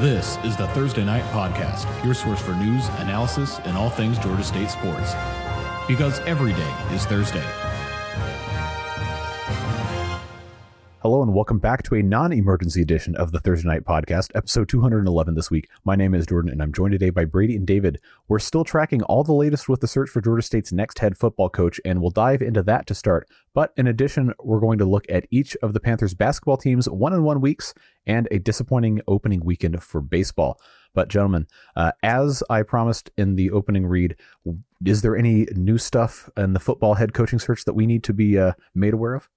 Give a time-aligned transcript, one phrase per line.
[0.00, 4.42] This is the Thursday Night Podcast, your source for news, analysis, and all things Georgia
[4.42, 5.12] State sports.
[5.86, 7.44] Because every day is Thursday.
[11.02, 15.34] Hello and welcome back to a non-emergency edition of the Thursday Night Podcast, episode 211
[15.34, 15.66] this week.
[15.82, 17.98] My name is Jordan and I'm joined today by Brady and David.
[18.28, 21.48] We're still tracking all the latest with the search for Georgia State's next head football
[21.48, 23.26] coach and we'll dive into that to start.
[23.54, 27.40] But in addition, we're going to look at each of the Panthers basketball teams one-on-one
[27.40, 27.72] weeks
[28.06, 30.60] and a disappointing opening weekend for baseball.
[30.92, 31.46] But gentlemen,
[31.76, 34.16] uh, as I promised in the opening read,
[34.84, 38.12] is there any new stuff in the football head coaching search that we need to
[38.12, 39.30] be uh, made aware of?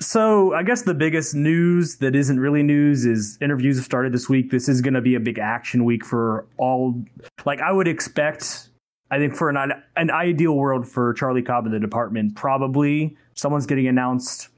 [0.00, 4.28] So I guess the biggest news that isn't really news is interviews have started this
[4.28, 4.50] week.
[4.50, 7.00] This is going to be a big action week for all.
[7.44, 8.70] Like I would expect,
[9.10, 13.66] I think for an an ideal world for Charlie Cobb in the department, probably someone's
[13.66, 14.48] getting announced.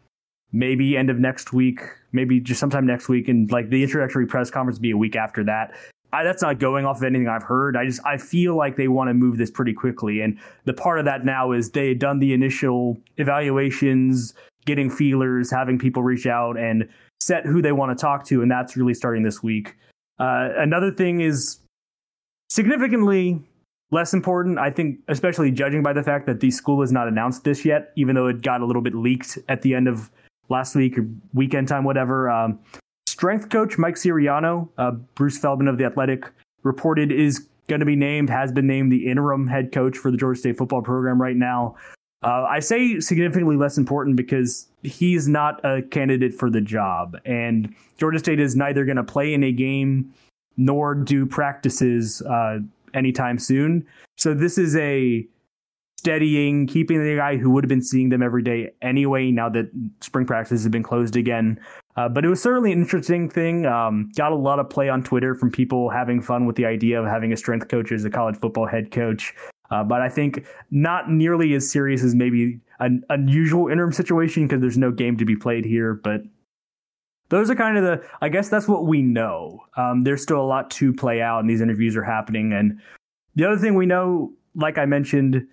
[0.53, 1.81] Maybe end of next week,
[2.13, 5.45] maybe just sometime next week, and like the introductory press conference be a week after
[5.45, 5.75] that.
[6.13, 7.77] I, that's not going off of anything I've heard.
[7.77, 10.99] I just I feel like they want to move this pretty quickly, and the part
[10.99, 14.33] of that now is they had done the initial evaluations
[14.67, 16.89] getting feelers, having people reach out and
[17.21, 19.75] set who they want to talk to, and that's really starting this week.
[20.19, 21.59] Uh, another thing is
[22.51, 23.43] significantly
[23.91, 27.45] less important, I think, especially judging by the fact that the school has not announced
[27.45, 30.11] this yet, even though it got a little bit leaked at the end of
[30.49, 32.29] last week or weekend time, whatever.
[32.29, 32.59] Um,
[33.07, 36.31] strength coach Mike Siriano, uh, Bruce Feldman of the Athletic,
[36.63, 40.17] reported is going to be named, has been named the interim head coach for the
[40.17, 41.77] Georgia State football program right now.
[42.23, 47.75] Uh, I say significantly less important because he's not a candidate for the job, and
[47.99, 50.13] Georgia State is neither going to play in a game
[50.57, 52.61] nor do practices uh,
[52.95, 53.87] anytime soon.
[54.17, 55.27] So this is a
[55.99, 59.31] steadying, keeping the guy who would have been seeing them every day anyway.
[59.31, 61.59] Now that spring practices have been closed again,
[61.97, 63.67] uh, but it was certainly an interesting thing.
[63.67, 67.01] Um, got a lot of play on Twitter from people having fun with the idea
[67.01, 69.35] of having a strength coach as a college football head coach.
[69.71, 74.61] Uh, but I think not nearly as serious as maybe an unusual interim situation because
[74.61, 75.95] there's no game to be played here.
[75.95, 76.23] But
[77.29, 79.61] those are kind of the, I guess that's what we know.
[79.77, 82.53] Um, there's still a lot to play out, and these interviews are happening.
[82.53, 82.81] And
[83.35, 85.47] the other thing we know, like I mentioned,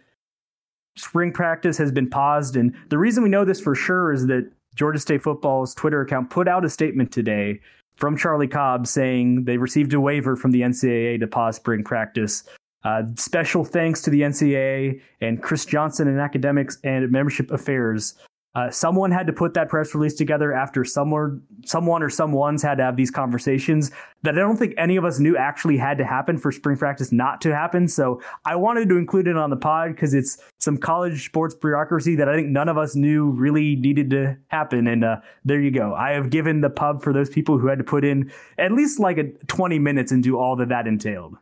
[0.96, 2.56] spring practice has been paused.
[2.56, 6.30] And the reason we know this for sure is that Georgia State football's Twitter account
[6.30, 7.60] put out a statement today
[7.96, 12.44] from Charlie Cobb saying they received a waiver from the NCAA to pause spring practice.
[12.84, 18.16] Uh, special thanks to the NCAA and Chris Johnson in academics and membership affairs.
[18.56, 22.78] Uh, someone had to put that press release together after someone, someone or someone's had
[22.78, 23.90] to have these conversations
[24.22, 27.12] that I don't think any of us knew actually had to happen for spring practice
[27.12, 27.88] not to happen.
[27.88, 32.16] So I wanted to include it on the pod because it's some college sports bureaucracy
[32.18, 34.86] that I think none of us knew really needed to happen.
[34.86, 35.96] And uh, there you go.
[35.96, 39.00] I have given the pub for those people who had to put in at least
[39.00, 41.38] like a 20 minutes into all that that entailed.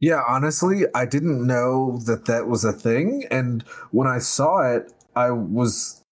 [0.00, 4.92] Yeah, honestly, I didn't know that that was a thing, and when I saw it,
[5.16, 6.02] I was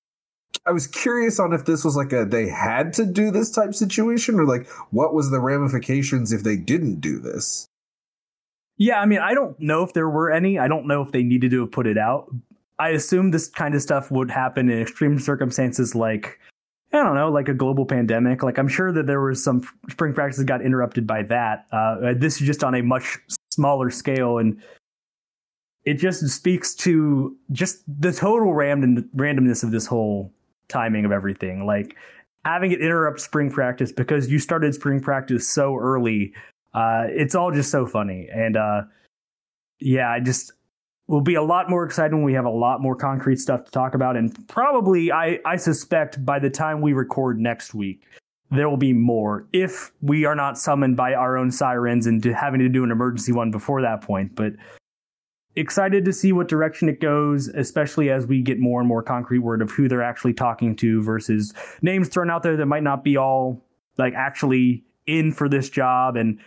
[0.67, 3.75] I was curious on if this was like a they had to do this type
[3.75, 7.69] situation or like what was the ramifications if they didn't do this.
[8.77, 10.59] Yeah, I mean, I don't know if there were any.
[10.59, 12.27] I don't know if they needed to have put it out.
[12.79, 16.39] I assume this kind of stuff would happen in extreme circumstances like
[16.93, 18.43] I don't know, like a global pandemic.
[18.43, 21.67] Like I'm sure that there was some spring practices got interrupted by that.
[21.73, 23.19] Uh, this is just on a much
[23.57, 24.61] smaller scale and
[25.85, 30.33] it just speaks to just the total random randomness of this whole
[30.69, 31.65] timing of everything.
[31.65, 31.97] Like
[32.45, 36.33] having it interrupt spring practice because you started spring practice so early
[36.75, 38.29] uh, it's all just so funny.
[38.31, 38.83] And uh,
[39.81, 40.53] yeah i just
[41.09, 43.71] will be a lot more excited when we have a lot more concrete stuff to
[43.71, 48.03] talk about and probably i i suspect by the time we record next week
[48.51, 52.33] there will be more if we are not summoned by our own sirens and to
[52.33, 54.35] having to do an emergency one before that point.
[54.35, 54.53] But
[55.57, 59.41] excited to see what direction it goes, especially as we get more and more concrete
[59.41, 63.03] word of who they're actually talking to versus names thrown out there that might not
[63.03, 63.65] be all
[63.99, 66.39] like actually in for this job and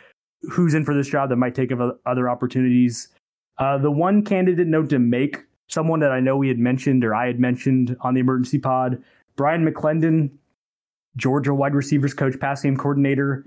[0.44, 1.72] who's in for this job that might take
[2.06, 3.10] other opportunities.
[3.58, 7.14] Uh, the one candidate note to make, someone that I know we had mentioned or
[7.14, 9.04] I had mentioned on the emergency pod,
[9.36, 10.32] Bryan McClendon
[11.20, 13.46] Georgia wide receivers coach, pass game coordinator.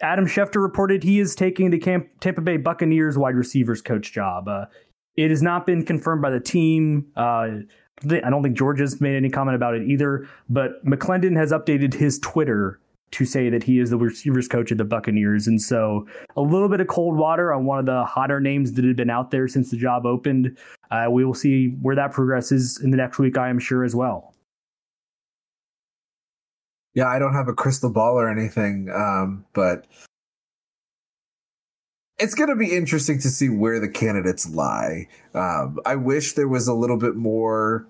[0.00, 4.48] Adam Schefter reported he is taking the Camp- Tampa Bay Buccaneers wide receivers coach job.
[4.48, 4.66] Uh,
[5.16, 7.06] it has not been confirmed by the team.
[7.16, 7.48] Uh,
[8.04, 12.18] I don't think Georgia's made any comment about it either, but McClendon has updated his
[12.18, 12.80] Twitter
[13.12, 15.46] to say that he is the receivers coach of the Buccaneers.
[15.46, 18.84] And so a little bit of cold water on one of the hotter names that
[18.84, 20.56] had been out there since the job opened.
[20.90, 23.94] Uh, we will see where that progresses in the next week, I am sure, as
[23.94, 24.31] well.
[26.94, 29.86] Yeah, I don't have a crystal ball or anything, um, but
[32.18, 35.08] it's going to be interesting to see where the candidates lie.
[35.34, 37.88] Um, I wish there was a little bit more,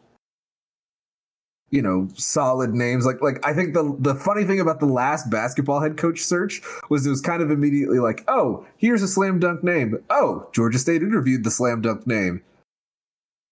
[1.70, 3.04] you know, solid names.
[3.04, 6.62] Like, like I think the the funny thing about the last basketball head coach search
[6.88, 9.98] was it was kind of immediately like, oh, here's a slam dunk name.
[10.10, 12.43] Oh, Georgia State interviewed the slam dunk name.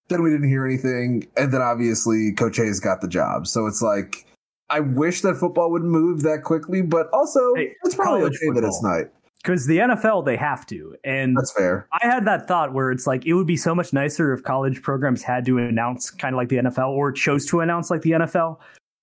[0.09, 3.49] Then we didn't hear anything, and then obviously Coach Hayes got the job.
[3.49, 4.27] So it's like.
[4.71, 8.55] I wish that football would move that quickly, but also Hey, it's probably college okay
[8.61, 8.99] that it's football.
[9.01, 9.07] not.
[9.43, 11.87] because the NFL they have to, and That's fair.
[11.93, 14.81] I had that thought where it's like it would be so much nicer if college
[14.83, 18.13] programs had to announce kind of like the NFL or chose to announce like the
[18.13, 18.59] NFL.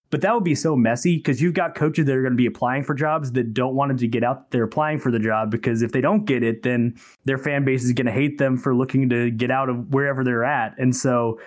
[0.09, 2.45] But that would be so messy because you've got coaches that are going to be
[2.45, 5.81] applying for jobs that don't want to get out there applying for the job because
[5.81, 8.73] if they don't get it, then their fan base is going to hate them for
[8.73, 10.73] looking to get out of wherever they're at.
[10.79, 11.41] And so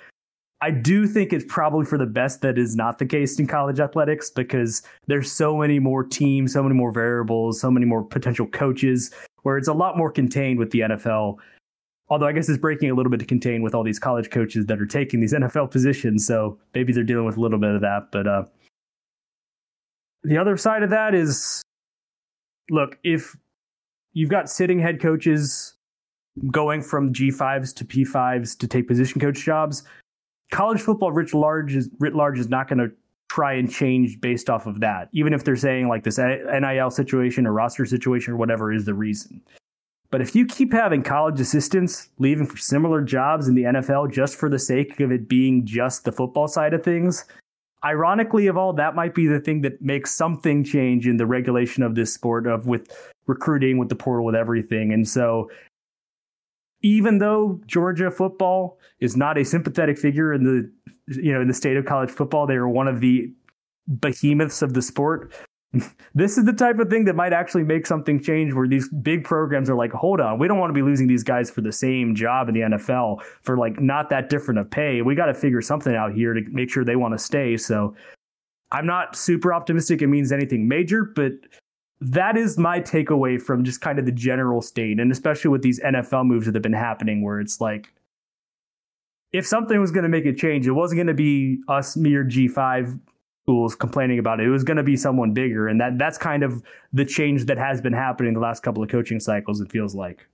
[0.63, 3.81] I do think it's probably for the best that is not the case in college
[3.81, 8.47] athletics because there's so many more teams, so many more variables, so many more potential
[8.47, 9.11] coaches
[9.43, 11.37] where it's a lot more contained with the NFL.
[12.11, 14.67] Although I guess it's breaking a little bit to contain with all these college coaches
[14.67, 16.27] that are taking these NFL positions.
[16.27, 18.09] So maybe they're dealing with a little bit of that.
[18.13, 18.45] But uh,
[20.23, 21.63] the other side of that is
[22.69, 23.35] look, if
[24.13, 25.75] you've got sitting head coaches
[26.51, 29.85] going from G5s to P5s to take position coach jobs,
[30.51, 32.91] college football writ large is, writ large is not going to
[33.29, 37.47] try and change based off of that, even if they're saying like this NIL situation
[37.47, 39.41] or roster situation or whatever is the reason.
[40.11, 44.35] But if you keep having college assistants leaving for similar jobs in the NFL just
[44.37, 47.25] for the sake of it being just the football side of things,
[47.85, 51.85] ironically of all, that might be the thing that makes something change in the regulation
[51.85, 52.91] of this sport of with
[53.27, 54.93] recruiting, with the portal, with everything.
[54.93, 55.49] And so
[56.83, 60.71] even though Georgia football is not a sympathetic figure in the
[61.15, 63.33] you know in the state of college football, they are one of the
[63.89, 65.33] behemoths of the sport.
[66.15, 69.25] this is the type of thing that might actually make something change where these big
[69.25, 71.73] programs are like, hold on, we don't want to be losing these guys for the
[71.73, 75.03] same job in the NFL for like not that different of pay.
[75.03, 77.57] We got to figure something out here to make sure they want to stay.
[77.57, 77.95] So
[78.73, 81.33] I'm not super optimistic it means anything major, but
[82.01, 85.81] that is my takeaway from just kind of the general state, and especially with these
[85.81, 87.93] NFL moves that have been happening, where it's like,
[89.33, 92.25] if something was going to make a change, it wasn't going to be us mere
[92.25, 92.99] G5
[93.45, 94.47] schools complaining about it.
[94.47, 96.63] It was going to be someone bigger, and that that's kind of
[96.93, 99.61] the change that has been happening the last couple of coaching cycles.
[99.61, 100.27] It feels like.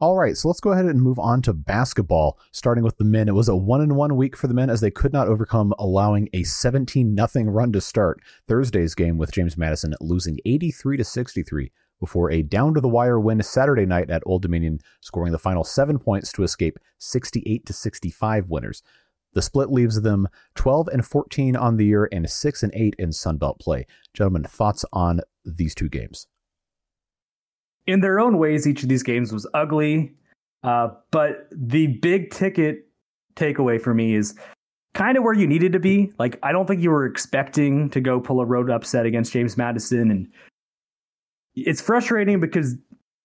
[0.00, 2.38] All right, so let's go ahead and move on to basketball.
[2.52, 4.80] Starting with the men, it was a one and one week for the men as
[4.80, 9.56] they could not overcome allowing a 17 nothing run to start Thursday's game with James
[9.56, 14.22] Madison losing 83 to 63 before a down to the wire win Saturday night at
[14.24, 18.84] Old Dominion, scoring the final seven points to escape 68 to 65 winners.
[19.32, 23.10] The split leaves them 12 and 14 on the year and 6 and 8 in
[23.10, 23.84] Sunbelt play.
[24.14, 26.28] Gentlemen, thoughts on these two games?
[27.88, 30.12] In their own ways, each of these games was ugly.
[30.62, 32.86] Uh, but the big ticket
[33.34, 34.34] takeaway for me is
[34.92, 36.12] kind of where you needed to be.
[36.18, 39.56] Like, I don't think you were expecting to go pull a road upset against James
[39.56, 40.10] Madison.
[40.10, 40.28] And
[41.54, 42.74] it's frustrating because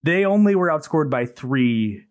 [0.01, 2.05] they only were outscored by three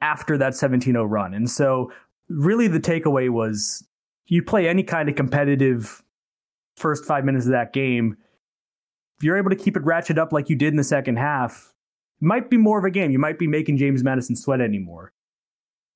[0.00, 1.34] after that 17 0 run.
[1.34, 1.92] And so,
[2.30, 3.86] really, the takeaway was
[4.26, 6.02] you play any kind of competitive
[6.78, 8.16] first five minutes of that game.
[9.18, 11.73] If you're able to keep it ratchet up like you did in the second half,
[12.24, 13.10] might be more of a game.
[13.10, 15.12] You might be making James Madison sweat anymore.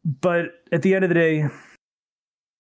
[0.05, 1.47] But at the end of the day,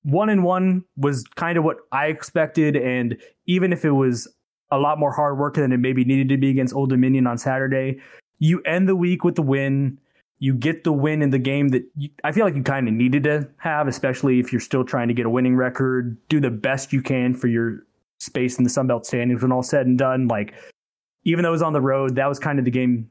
[0.03, 2.77] one and one was kind of what I expected.
[2.77, 4.29] And even if it was
[4.71, 7.39] a lot more hard work than it maybe needed to be against Old Dominion on
[7.39, 8.01] Saturday,
[8.39, 9.99] you end the week with the win.
[10.41, 12.95] You get the win in the game that you, I feel like you kind of
[12.95, 16.17] needed to have, especially if you're still trying to get a winning record.
[16.29, 17.81] Do the best you can for your
[18.21, 20.29] space in the Sun Belt standings when all said and done.
[20.29, 20.55] Like,
[21.25, 23.11] even though it was on the road, that was kind of the game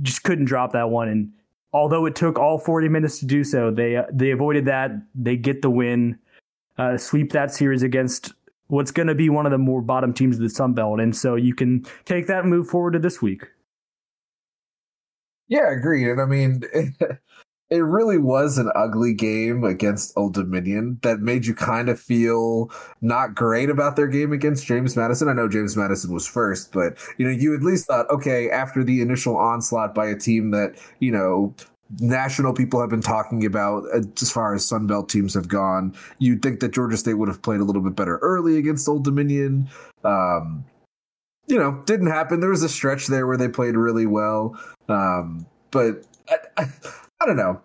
[0.00, 1.08] just couldn't drop that one.
[1.08, 1.32] And
[1.72, 4.90] although it took all 40 minutes to do so, they uh, they avoided that.
[5.14, 6.18] They get the win,
[6.78, 8.32] uh, sweep that series against
[8.68, 11.00] what's going to be one of the more bottom teams of the Sun Belt.
[11.00, 13.44] And so you can take that and move forward to this week.
[15.48, 16.08] Yeah, agreed.
[16.08, 16.62] And I mean,
[17.74, 22.70] it, really was an ugly game against Old Dominion that made you kind of feel
[23.00, 25.28] not great about their game against James Madison.
[25.28, 28.84] I know James Madison was first, but you know, you at least thought, okay, after
[28.84, 31.54] the initial onslaught by a team that, you know,
[32.00, 33.84] national people have been talking about
[34.20, 37.60] as far as Sunbelt teams have gone, you'd think that Georgia State would have played
[37.60, 39.68] a little bit better early against Old Dominion.
[40.04, 40.64] Um,
[41.46, 42.40] you know, didn't happen.
[42.40, 44.58] There was a stretch there where they played really well.
[44.88, 46.68] Um, but I, I,
[47.22, 47.60] I don't know.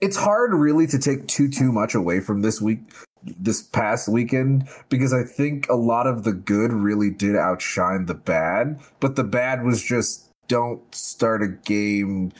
[0.00, 2.80] It's hard really to take too too much away from this week
[3.24, 8.14] this past weekend because I think a lot of the good really did outshine the
[8.14, 12.32] bad, but the bad was just don't start a game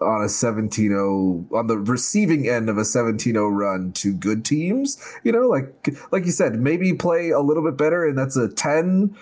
[0.00, 5.32] on a 17-0 on the receiving end of a 17-0 run to good teams you
[5.32, 9.16] know like like you said maybe play a little bit better and that's a 10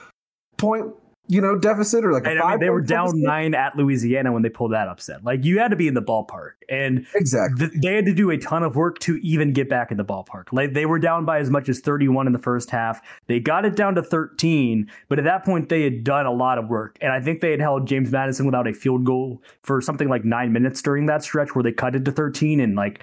[0.58, 0.92] point
[1.28, 2.40] you know, deficit or like a And.
[2.40, 3.23] I mean, they were down deficit?
[3.26, 5.23] nine at Louisiana when they pulled that upset.
[5.25, 7.68] Like you had to be in the ballpark, and Exactly.
[7.68, 10.04] th- they had to do a ton of work to even get back in the
[10.04, 10.52] ballpark.
[10.52, 13.00] Like they were down by as much as 31 in the first half.
[13.26, 16.58] They got it down to 13, but at that point they had done a lot
[16.58, 16.97] of work.
[17.00, 20.25] And I think they had held James Madison without a field goal for something like
[20.25, 23.02] 9 minutes during that stretch where they cut it to 13 and like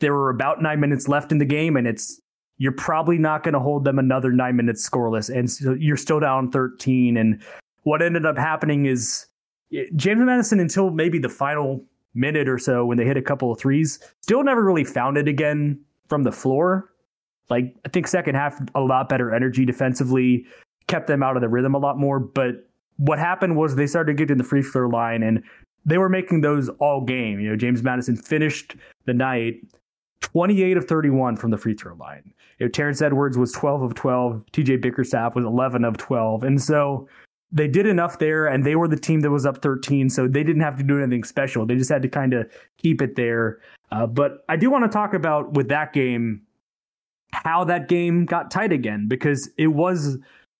[0.00, 2.20] there were about 9 minutes left in the game and it's
[2.58, 6.20] you're probably not going to hold them another 9 minutes scoreless and so you're still
[6.20, 7.42] down 13 and
[7.84, 9.26] what ended up happening is
[9.72, 11.84] eh, James Madison until maybe the final
[12.14, 15.28] minute or so when they hit a couple of threes, still never really found it
[15.28, 16.90] again from the floor.
[17.50, 20.46] Like I think second half a lot better energy defensively,
[20.86, 22.18] kept them out of the rhythm a lot more.
[22.18, 25.42] But what happened was they started getting the free throw line and
[25.84, 27.40] they were making those all game.
[27.40, 29.56] You know, James Madison finished the night
[30.20, 32.32] 28 of 31 from the free throw line.
[32.58, 34.44] You know, Terrence Edwards was 12 of 12.
[34.52, 36.44] TJ Bickerstaff was 11 of 12.
[36.44, 37.08] And so
[37.54, 40.42] they did enough there and they were the team that was up 13 so they
[40.42, 43.60] didn't have to do anything special they just had to kind of keep it there
[43.92, 46.42] uh, but i do want to talk about with that game
[47.32, 50.18] how that game got tight again because it was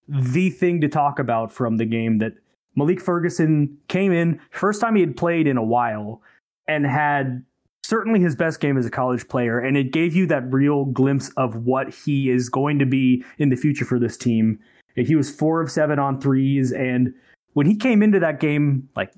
[0.09, 2.33] the thing to talk about from the game that
[2.77, 6.23] malik ferguson came in first time he had played in a while
[6.69, 7.45] and had
[7.85, 11.31] certainly his best game as a college player and it gave you that real glimpse
[11.37, 14.59] of what he is going to be in the future for this team
[14.97, 16.73] he was four of seven on threes.
[16.73, 17.15] And
[17.55, 19.13] when he came into that game, like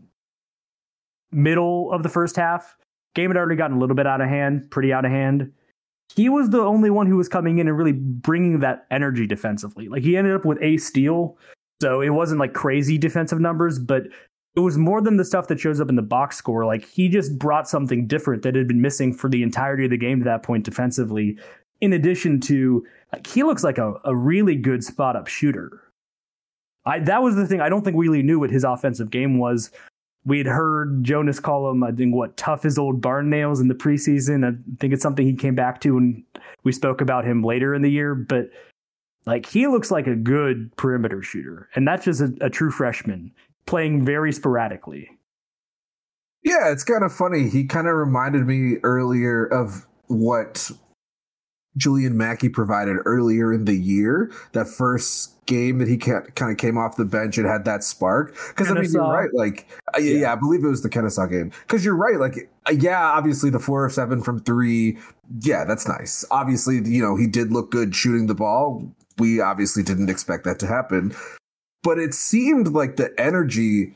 [1.30, 2.76] middle of the first half,
[3.14, 5.52] game had already gotten a little bit out of hand, pretty out of hand.
[6.14, 9.88] He was the only one who was coming in and really bringing that energy defensively.
[9.88, 11.36] Like he ended up with a steal.
[11.80, 14.04] So it wasn't like crazy defensive numbers, but
[14.56, 16.64] it was more than the stuff that shows up in the box score.
[16.64, 19.98] Like he just brought something different that had been missing for the entirety of the
[19.98, 21.38] game to that point defensively.
[21.82, 25.82] In addition to like he looks like a, a really good spot up shooter.
[26.86, 27.60] I that was the thing.
[27.60, 29.70] I don't think we really knew what his offensive game was.
[30.24, 33.68] We had heard Jonas call him, I think, what tough as old barn nails in
[33.68, 34.44] the preseason.
[34.44, 36.24] I think it's something he came back to, and
[36.64, 38.14] we spoke about him later in the year.
[38.14, 38.50] But
[39.26, 43.32] like he looks like a good perimeter shooter, and that's just a, a true freshman
[43.66, 45.10] playing very sporadically.
[46.42, 47.48] Yeah, it's kind of funny.
[47.48, 50.70] He kind of reminded me earlier of what
[51.76, 54.30] Julian Mackey provided earlier in the year.
[54.52, 58.36] That first game that he kind of came off the bench and had that spark.
[58.48, 59.32] Because I mean, you're right.
[59.32, 61.50] Like, uh, yeah, yeah, I believe it was the Kennesaw game.
[61.62, 62.18] Because you're right.
[62.18, 64.98] Like, uh, yeah, obviously the four of seven from three.
[65.40, 66.24] Yeah, that's nice.
[66.30, 68.88] Obviously, you know, he did look good shooting the ball.
[69.18, 71.14] We obviously didn't expect that to happen.
[71.86, 73.94] But it seemed like the energy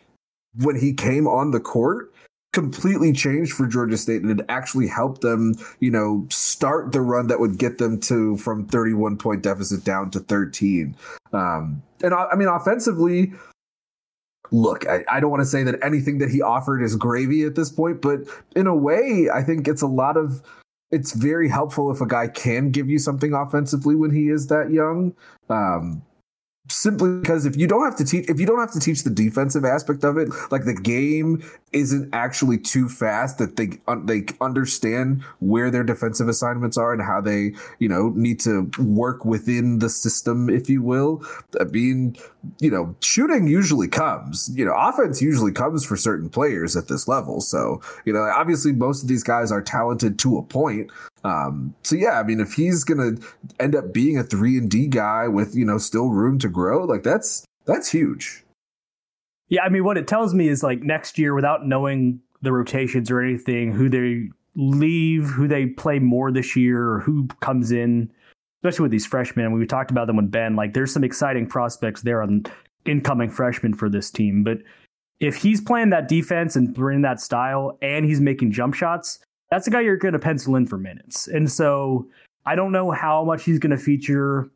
[0.55, 2.15] when he came on the court
[2.53, 7.27] completely changed for Georgia State and it actually helped them, you know, start the run
[7.27, 10.95] that would get them to from 31 point deficit down to 13.
[11.33, 13.33] Um, and I, I mean, offensively,
[14.53, 17.57] look, I, I don't want to say that anything that he offered is gravy at
[17.57, 18.21] this point, but
[18.55, 20.43] in a way, I think it's a lot of.
[20.93, 24.71] It's very helpful if a guy can give you something offensively when he is that
[24.73, 25.15] young.
[25.49, 26.03] Um,
[26.71, 29.11] simply because if you don't have to teach if you don't have to teach the
[29.11, 34.25] defensive aspect of it like the game isn't actually too fast that they un- they
[34.41, 39.79] understand where their defensive assignments are and how they you know need to work within
[39.79, 41.25] the system if you will.
[41.61, 42.17] I mean
[42.59, 47.07] you know shooting usually comes you know offense usually comes for certain players at this
[47.07, 47.41] level.
[47.41, 50.91] So you know obviously most of these guys are talented to a point
[51.25, 53.13] um, so yeah, I mean, if he's gonna
[53.59, 56.85] end up being a three and D guy with you know still room to grow,
[56.85, 58.45] like that's that's huge.
[59.49, 63.11] Yeah, I mean, what it tells me is like next year, without knowing the rotations
[63.11, 68.11] or anything, who they leave, who they play more this year, or who comes in,
[68.63, 69.53] especially with these freshmen.
[69.53, 70.57] We talked about them with Ben.
[70.57, 72.45] Like, there's some exciting prospects there on
[72.87, 74.43] incoming freshmen for this team.
[74.43, 74.59] But
[75.19, 79.19] if he's playing that defense and bringing that style, and he's making jump shots,
[79.51, 81.27] that's a guy you're going to pencil in for minutes.
[81.27, 82.09] And so
[82.47, 84.51] I don't know how much he's going to feature.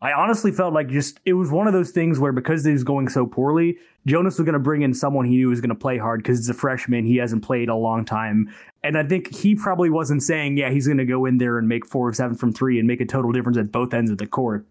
[0.00, 2.82] I honestly felt like just it was one of those things where because he was
[2.82, 5.76] going so poorly, Jonas was going to bring in someone he knew was going to
[5.76, 7.04] play hard because he's a freshman.
[7.04, 8.52] He hasn't played a long time.
[8.82, 11.68] And I think he probably wasn't saying, yeah, he's going to go in there and
[11.68, 14.18] make four of seven from three and make a total difference at both ends of
[14.18, 14.66] the court.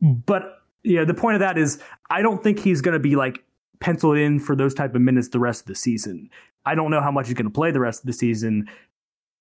[0.00, 1.80] But yeah, the point of that is
[2.10, 3.44] I don't think he's going to be like
[3.80, 6.30] penciled in for those type of minutes the rest of the season.
[6.66, 8.68] I don't know how much he's going to play the rest of the season.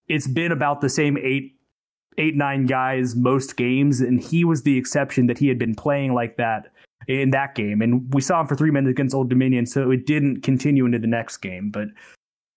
[0.08, 1.58] It's been about the same eight
[2.17, 6.13] eight, nine guys most games, and he was the exception that he had been playing
[6.13, 6.72] like that
[7.08, 7.82] in that game.
[7.82, 11.00] And we saw him for three minutes against Old Dominion, so it didn't continue into
[11.00, 11.70] the next game.
[11.70, 11.89] But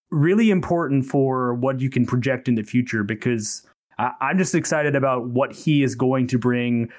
[0.09, 3.65] really important for what you can project in the future because
[3.97, 6.89] I, I'm just excited about what he is going to bring.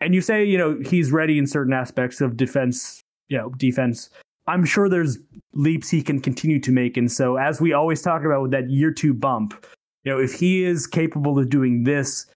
[0.00, 4.10] And you say, you know, he's ready in certain aspects of defense, you know, defense.
[4.46, 5.18] I'm sure there's
[5.52, 6.96] leaps he can continue to make.
[6.96, 9.54] And so, as we always talk about with that year two bump,
[10.04, 12.26] you know, if he is capable of doing this,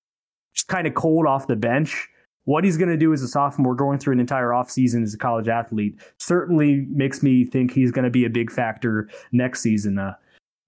[0.54, 2.08] just kind of cold off the bench,
[2.44, 5.18] what he's going to do as a sophomore going through an entire offseason as a
[5.18, 9.98] college athlete certainly makes me think he's going to be a big factor next season.
[9.98, 10.14] Uh,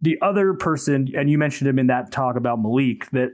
[0.00, 3.30] the other person, and you mentioned him in that talk about Malik, that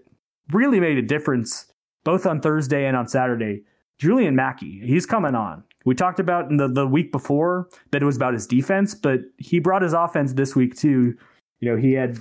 [0.52, 1.72] really made a difference
[2.04, 3.62] both on Thursday and on Saturday,
[3.98, 4.80] Julian Mackey.
[4.84, 5.64] He's coming on.
[5.84, 9.20] We talked about in the, the week before that it was about his defense, but
[9.38, 11.16] he brought his offense this week too.
[11.60, 12.18] You know, he had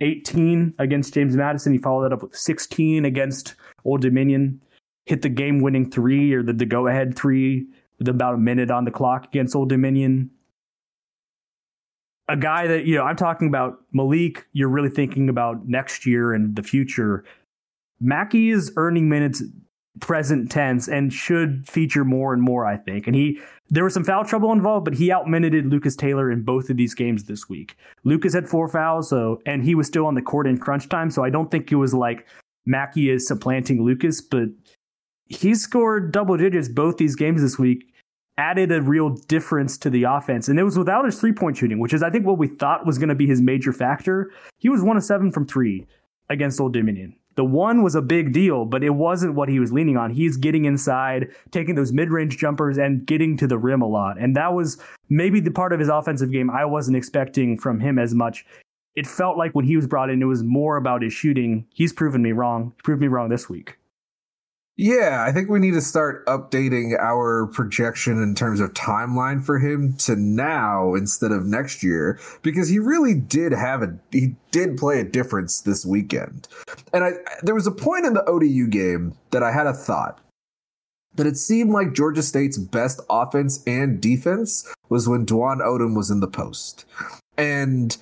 [0.00, 1.72] 18 against James Madison.
[1.72, 4.60] He followed that up with 16 against Old Dominion
[5.10, 7.66] hit the game winning three or the, the go ahead three
[7.98, 10.30] with about a minute on the clock against Old Dominion.
[12.28, 16.32] A guy that, you know, I'm talking about Malik, you're really thinking about next year
[16.32, 17.24] and the future.
[18.00, 19.42] Mackey is earning minutes
[19.98, 23.06] present tense and should feature more and more, I think.
[23.06, 23.40] And he
[23.72, 26.94] there was some foul trouble involved, but he outminuted Lucas Taylor in both of these
[26.94, 27.76] games this week.
[28.04, 31.10] Lucas had four fouls, so and he was still on the court in crunch time,
[31.10, 32.26] so I don't think it was like
[32.66, 34.48] Mackey is supplanting Lucas, but
[35.26, 37.92] he scored double digits both these games this week,
[38.36, 40.48] added a real difference to the offense.
[40.48, 42.86] And it was without his three point shooting, which is, I think, what we thought
[42.86, 44.32] was going to be his major factor.
[44.58, 45.86] He was one of seven from three
[46.28, 47.14] against Old Dominion.
[47.40, 50.10] The one was a big deal, but it wasn't what he was leaning on.
[50.10, 54.18] He's getting inside, taking those mid range jumpers, and getting to the rim a lot.
[54.18, 54.76] And that was
[55.08, 58.44] maybe the part of his offensive game I wasn't expecting from him as much.
[58.94, 61.64] It felt like when he was brought in, it was more about his shooting.
[61.72, 62.74] He's proven me wrong.
[62.76, 63.78] He proved me wrong this week.
[64.82, 69.58] Yeah, I think we need to start updating our projection in terms of timeline for
[69.58, 74.78] him to now instead of next year because he really did have a he did
[74.78, 76.48] play a difference this weekend.
[76.94, 77.12] And I
[77.42, 80.18] there was a point in the ODU game that I had a thought
[81.16, 86.10] that it seemed like Georgia State's best offense and defense was when Dwon Odom was
[86.10, 86.86] in the post.
[87.36, 87.94] And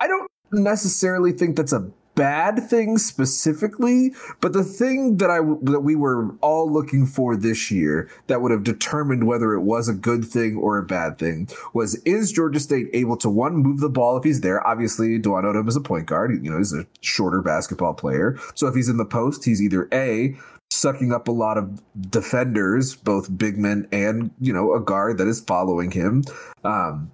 [0.00, 5.38] I don't necessarily think that's a bad thing specifically, but the thing that I
[5.70, 9.88] that we were all looking for this year that would have determined whether it was
[9.88, 13.78] a good thing or a bad thing was is Georgia State able to one move
[13.78, 14.66] the ball if he's there?
[14.66, 16.44] Obviously, Dwon Odom is a point guard.
[16.44, 18.36] You know, he's a shorter basketball player.
[18.56, 20.36] So if he's in the post, he's either a
[20.70, 25.28] sucking up a lot of defenders, both big men and you know a guard that
[25.28, 26.24] is following him.
[26.64, 27.12] Um,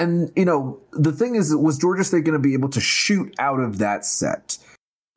[0.00, 3.34] and, you know, the thing is, was Georgia State going to be able to shoot
[3.38, 4.56] out of that set?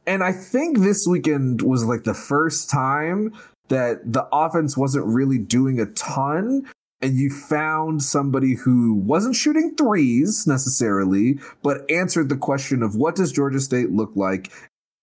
[0.05, 3.33] And I think this weekend was like the first time
[3.69, 6.69] that the offense wasn't really doing a ton.
[7.01, 13.15] And you found somebody who wasn't shooting threes necessarily, but answered the question of what
[13.15, 14.51] does Georgia State look like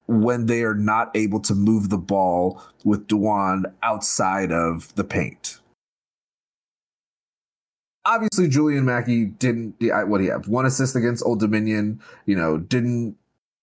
[0.07, 5.60] when they are not able to move the ball with Dwon outside of the paint
[8.11, 9.77] obviously Julian Mackey didn't.
[9.81, 10.49] What do you have?
[10.49, 12.01] One assist against Old Dominion.
[12.27, 13.16] You know, didn't.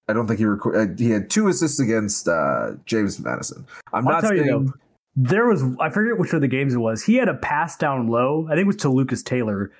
[0.07, 3.65] I don't think he rec- uh, he had two assists against uh, James Madison.
[3.91, 4.45] I'm I'll not saying.
[4.45, 4.73] You
[5.17, 7.03] there was I forget which of the games it was.
[7.03, 8.45] He had a pass down low.
[8.47, 9.71] I think it was to Lucas Taylor.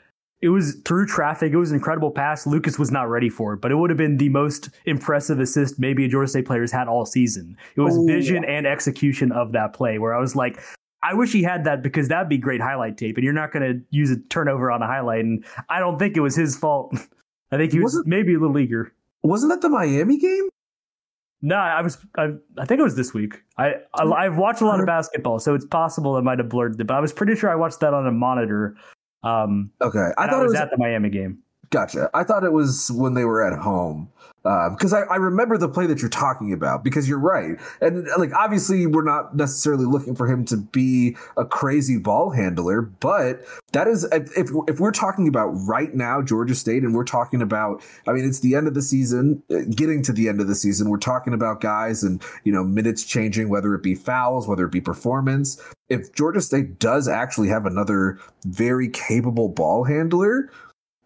[0.42, 1.54] It was through traffic.
[1.54, 2.46] It was an incredible pass.
[2.46, 5.80] Lucas was not ready for it, but it would have been the most impressive assist
[5.80, 7.58] maybe a Georgia State player's had all season.
[7.76, 8.50] It was oh, vision yeah.
[8.50, 10.60] and execution of that play where I was like,
[11.08, 13.64] I wish he had that because that'd be great highlight tape, and you're not going
[13.64, 15.24] to use a turnover on a highlight.
[15.24, 16.94] And I don't think it was his fault.
[17.52, 18.94] I think he was, was maybe a little eager.
[19.24, 20.50] Wasn't that the Miami game?
[21.42, 21.98] No, I was.
[22.18, 23.42] I, I think it was this week.
[23.58, 26.80] I, I have watched a lot of basketball, so it's possible I might have blurred
[26.80, 26.88] it.
[26.88, 28.76] But I was pretty sure I watched that on a monitor.
[29.24, 31.40] Um, okay, I thought I was, it was at the Miami game.
[31.70, 32.10] Gotcha.
[32.14, 34.10] I thought it was when they were at home
[34.44, 38.08] because um, I, I, remember the play that you're talking about because you're right and
[38.18, 43.44] like obviously we're not necessarily looking for him to be a crazy ball handler but
[43.74, 47.84] that is if, if we're talking about right now georgia state and we're talking about
[48.08, 50.56] i mean it's the end of the season uh, getting to the end of the
[50.56, 54.66] season we're talking about guys and you know minutes changing whether it be fouls whether
[54.66, 60.50] it be performance if georgia state does actually have another very capable ball handler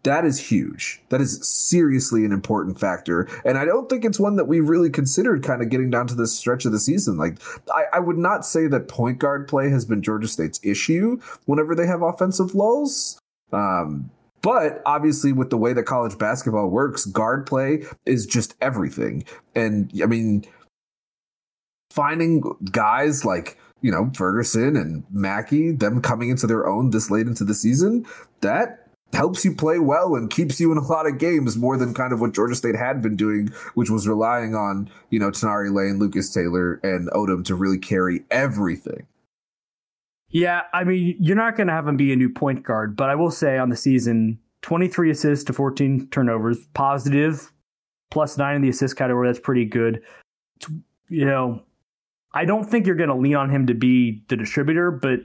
[0.04, 1.02] that is huge.
[1.10, 3.28] That is seriously an important factor.
[3.46, 6.16] And I don't think it's one that we really considered kind of getting down to
[6.16, 7.18] this stretch of the season.
[7.18, 7.38] Like,
[7.72, 11.76] I, I, would not say that point guard play has been Georgia State's issue whenever
[11.76, 13.20] they have offensive lulls.
[13.54, 14.10] Um,
[14.42, 19.24] but obviously, with the way that college basketball works, guard play is just everything.
[19.54, 20.46] And I mean,
[21.92, 27.28] finding guys like you know Ferguson and Mackey, them coming into their own this late
[27.28, 28.08] into the season,
[28.42, 28.81] that
[29.14, 32.14] helps you play well and keeps you in a lot of games more than kind
[32.14, 36.00] of what Georgia State had been doing, which was relying on, you know, Tenari Lane,
[36.00, 39.06] Lucas Taylor, and Odom to really carry everything.
[40.30, 43.10] Yeah, I mean, you're not going to have him be a new point guard, but
[43.10, 47.52] I will say on the season, 23 assists to 14 turnovers, positive,
[48.12, 49.28] plus nine in the assist category.
[49.28, 50.02] That's pretty good.
[51.10, 51.64] You know,
[52.34, 55.20] I don't think you're going to lean on him to be the distributor, but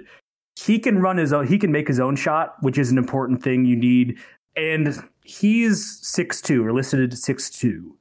[0.59, 3.43] he can run his own, he can make his own shot, which is an important
[3.43, 4.19] thing you need.
[4.57, 7.97] And he's six two or listed at six two.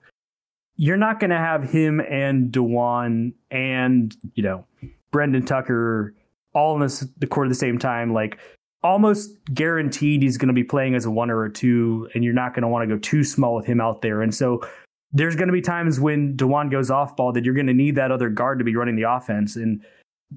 [0.77, 4.65] You're not going to have him and Dajuan and, you know,
[5.11, 6.13] Brendan Tucker
[6.53, 8.13] all in this, the court at the same time.
[8.13, 8.39] Like,
[8.83, 12.33] almost guaranteed he's going to be playing as a one or a two, and you're
[12.33, 14.21] not going to want to go too small with him out there.
[14.21, 14.61] And so
[15.11, 17.95] there's going to be times when Dajuan goes off ball that you're going to need
[17.95, 19.55] that other guard to be running the offense.
[19.55, 19.83] And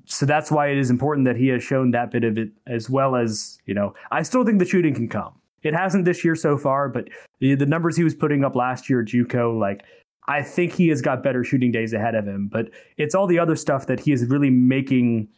[0.05, 2.91] so that's why it is important that he has shown that bit of it as
[2.91, 5.33] well as, you know, I still think the shooting can come.
[5.63, 7.09] It hasn't this year so far, but
[7.41, 9.83] the, the numbers he was putting up last year at JUCO, like
[10.29, 12.49] I think he has got better shooting days ahead of him.
[12.49, 15.29] But it's all the other stuff that he is really making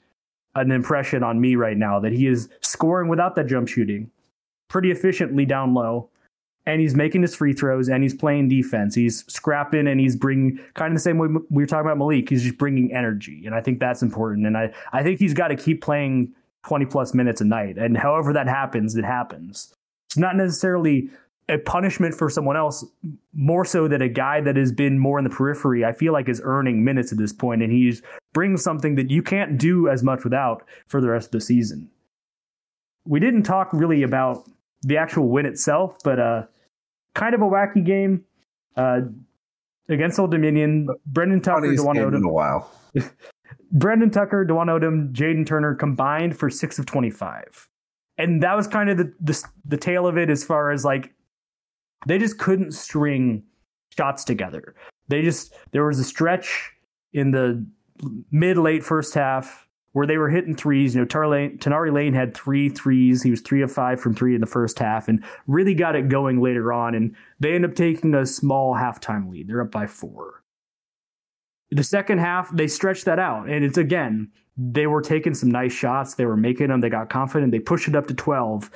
[0.54, 4.10] an impression on me right now that he is scoring without that jump shooting
[4.68, 6.09] pretty efficiently down low
[6.66, 8.94] and he's making his free throws and he's playing defense.
[8.94, 12.28] He's scrapping and he's bringing kind of the same way we were talking about Malik.
[12.28, 14.46] He's just bringing energy, and I think that's important.
[14.46, 16.32] And I I think he's got to keep playing
[16.64, 19.72] twenty plus minutes a night, and however that happens, it happens.
[20.08, 21.10] It's not necessarily
[21.48, 22.84] a punishment for someone else,
[23.34, 26.28] more so that a guy that has been more in the periphery, I feel like
[26.28, 30.02] is earning minutes at this point, and he's bringing something that you can't do as
[30.02, 31.90] much without for the rest of the season.
[33.04, 34.48] We didn't talk really about
[34.82, 36.44] the actual win itself, but uh,
[37.14, 38.24] kind of a wacky game
[38.76, 39.00] uh,
[39.88, 40.88] against Old Dominion.
[41.06, 42.16] Brendan Tucker, Dajuan Odom.
[42.16, 42.70] In a while.
[43.72, 47.68] Brendan Tucker, Dajuan Odom, Jaden Turner combined for six of twenty-five,
[48.18, 51.12] and that was kind of the, the the tail of it as far as like
[52.06, 53.42] they just couldn't string
[53.96, 54.74] shots together.
[55.08, 56.72] They just there was a stretch
[57.12, 57.64] in the
[58.30, 60.94] mid late first half where they were hitting threes.
[60.94, 63.22] You know, Lane, Tenari Lane had three threes.
[63.22, 66.08] He was three of five from three in the first half and really got it
[66.08, 66.94] going later on.
[66.94, 69.48] And they end up taking a small halftime lead.
[69.48, 70.42] They're up by four.
[71.70, 73.48] The second half, they stretched that out.
[73.48, 76.14] And it's again, they were taking some nice shots.
[76.14, 76.80] They were making them.
[76.80, 77.52] They got confident.
[77.52, 78.70] They pushed it up to 12.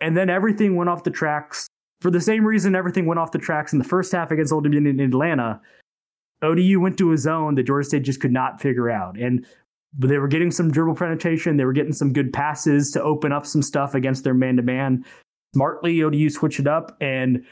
[0.00, 1.68] And then everything went off the tracks
[2.00, 4.64] for the same reason everything went off the tracks in the first half against Old
[4.64, 5.60] Dominion in Atlanta.
[6.42, 9.18] ODU went to a zone that Georgia State just could not figure out.
[9.18, 9.46] And
[9.98, 11.56] but they were getting some dribble penetration.
[11.56, 14.62] They were getting some good passes to open up some stuff against their man to
[14.62, 15.04] man.
[15.54, 17.44] Smartly, ODU switched it up, and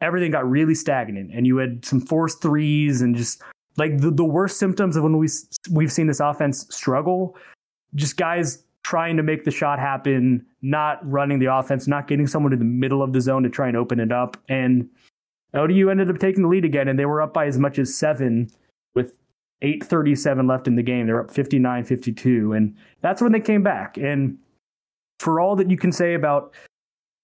[0.00, 1.30] everything got really stagnant.
[1.34, 3.42] And you had some forced threes and just
[3.76, 5.28] like the, the worst symptoms of when we
[5.70, 7.36] we've seen this offense struggle.
[7.94, 12.52] Just guys trying to make the shot happen, not running the offense, not getting someone
[12.52, 14.36] in the middle of the zone to try and open it up.
[14.48, 14.88] And
[15.54, 17.94] ODU ended up taking the lead again, and they were up by as much as
[17.94, 18.50] seven
[18.94, 19.12] with
[19.62, 21.06] 837 left in the game.
[21.06, 22.52] They're up 59 52.
[22.52, 23.96] And that's when they came back.
[23.96, 24.38] And
[25.18, 26.54] for all that you can say about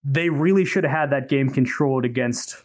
[0.04, 2.64] they really should have had that game controlled against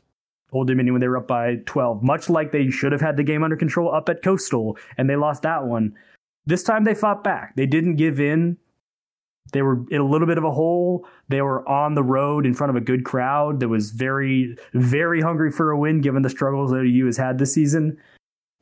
[0.52, 3.24] Old Dominion when they were up by 12, much like they should have had the
[3.24, 5.96] game under control up at Coastal, and they lost that one.
[6.46, 7.56] This time they fought back.
[7.56, 8.58] They didn't give in.
[9.54, 11.08] They were in a little bit of a hole.
[11.30, 15.22] They were on the road in front of a good crowd that was very, very
[15.22, 17.98] hungry for a win given the struggles that OU has had this season.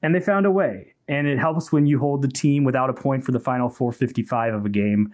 [0.01, 2.93] And they found a way and it helps when you hold the team without a
[2.93, 5.13] point for the final 455 of a game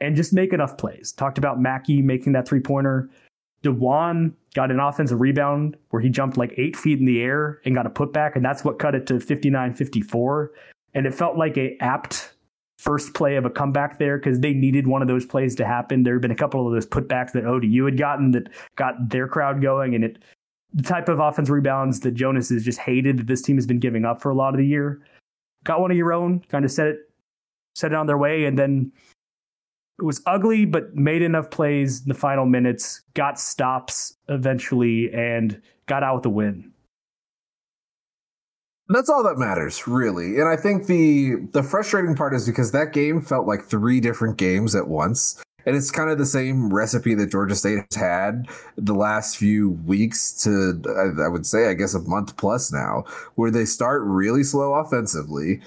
[0.00, 1.12] and just make enough plays.
[1.12, 3.08] Talked about Mackey making that three pointer.
[3.62, 7.74] Dajuan got an offensive rebound where he jumped like eight feet in the air and
[7.74, 10.52] got a putback, and that's what cut it to 59 54.
[10.92, 12.34] And it felt like a apt
[12.78, 16.02] first play of a comeback there because they needed one of those plays to happen.
[16.02, 19.26] There had been a couple of those putbacks that ODU had gotten that got their
[19.26, 20.18] crowd going, and it
[20.74, 23.78] the type of offense rebounds that Jonas has just hated that this team has been
[23.78, 25.00] giving up for a lot of the year
[25.64, 26.98] got one of your own, kind of set it
[27.74, 28.92] set it on their way, and then
[29.98, 35.60] it was ugly, but made enough plays in the final minutes, got stops eventually, and
[35.86, 36.72] got out with a win.
[38.88, 40.38] That's all that matters, really.
[40.38, 44.36] And I think the the frustrating part is because that game felt like three different
[44.36, 45.42] games at once.
[45.66, 49.70] And it's kind of the same recipe that Georgia State has had the last few
[49.70, 50.82] weeks to,
[51.20, 53.04] I would say, I guess a month plus now,
[53.36, 55.60] where they start really slow offensively.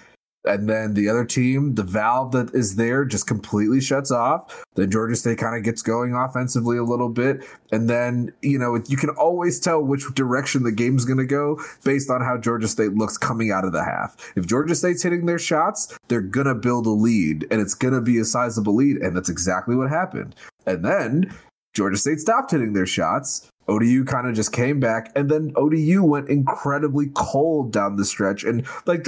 [0.47, 4.65] And then the other team, the valve that is there just completely shuts off.
[4.75, 7.43] Then Georgia State kind of gets going offensively a little bit.
[7.71, 11.59] And then, you know, you can always tell which direction the game's going to go
[11.83, 14.15] based on how Georgia State looks coming out of the half.
[14.35, 17.93] If Georgia State's hitting their shots, they're going to build a lead and it's going
[17.93, 18.97] to be a sizable lead.
[18.97, 20.35] And that's exactly what happened.
[20.65, 21.33] And then
[21.73, 23.49] Georgia State stopped hitting their shots.
[23.67, 28.43] ODU kind of just came back, and then ODU went incredibly cold down the stretch.
[28.43, 29.05] And like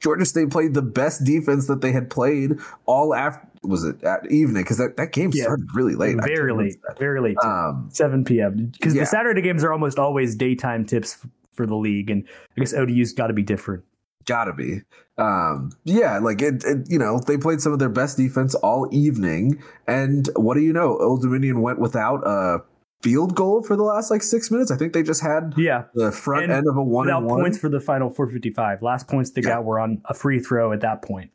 [0.00, 2.52] Georgia State played the best defense that they had played
[2.86, 5.44] all after was it at evening because that, that game yeah.
[5.44, 8.66] started really late, very late, very late, um, seven p.m.
[8.66, 9.02] Because yeah.
[9.02, 11.18] the Saturday games are almost always daytime tips
[11.52, 12.24] for the league, and
[12.56, 13.84] I guess ODU's got to be different.
[14.24, 14.82] Gotta be,
[15.18, 16.18] um, yeah.
[16.18, 20.28] Like it, it, you know, they played some of their best defense all evening, and
[20.36, 20.98] what do you know?
[20.98, 22.62] Old Dominion went without a
[23.06, 24.72] field goal for the last like six minutes.
[24.72, 27.40] I think they just had yeah the front and end of a one without one.
[27.40, 28.82] points for the final 455.
[28.82, 29.50] Last points they yeah.
[29.50, 31.30] got were on a free throw at that point.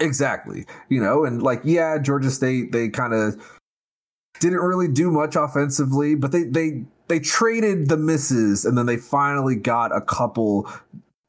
[0.00, 0.66] Exactly.
[0.90, 3.42] You know, and like yeah, Georgia State they kind of
[4.38, 8.98] didn't really do much offensively, but they they they traded the misses and then they
[8.98, 10.70] finally got a couple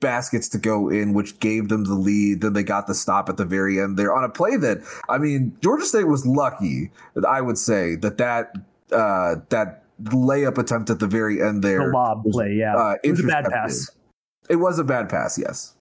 [0.02, 2.42] baskets to go in, which gave them the lead.
[2.42, 5.18] Then they got the stop at the very end there on a play that, I
[5.18, 6.92] mean, Georgia State was lucky,
[7.26, 8.54] I would say, that that
[8.94, 11.80] uh, that layup attempt at the very end there.
[11.80, 12.76] The lob was, play, yeah.
[12.76, 13.90] Uh, it was a bad pass.
[14.50, 15.76] It was a bad pass, yes.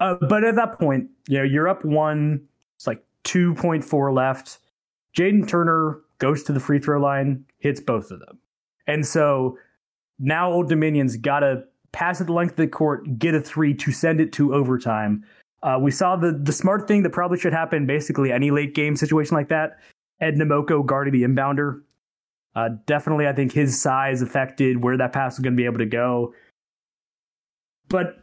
[0.00, 2.42] Uh, but at that point, you know, you're up one.
[2.76, 4.58] It's like 2.4 left.
[5.16, 8.38] Jaden Turner goes to the free throw line, hits both of them.
[8.86, 9.58] And so
[10.18, 13.74] now Old Dominion's got to pass it the length of the court, get a three
[13.74, 15.24] to send it to overtime.
[15.62, 18.96] Uh, we saw the the smart thing that probably should happen basically any late game
[18.96, 19.78] situation like that.
[20.20, 21.82] Ed Nnamoko guarded the inbounder.
[22.54, 25.78] Uh, definitely, I think his size affected where that pass was going to be able
[25.78, 26.34] to go.
[27.88, 28.18] But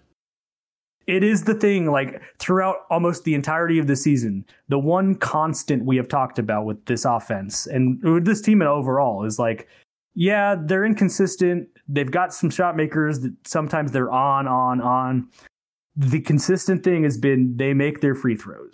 [1.08, 5.86] it is the thing, like throughout almost the entirety of the season, the one constant
[5.86, 9.68] we have talked about with this offense and with this team overall is like,
[10.13, 11.68] yeah, they're inconsistent.
[11.88, 15.30] They've got some shot makers that sometimes they're on, on, on.
[15.96, 18.74] The consistent thing has been they make their free throws.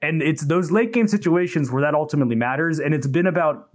[0.00, 2.80] And it's those late game situations where that ultimately matters.
[2.80, 3.68] And it's been about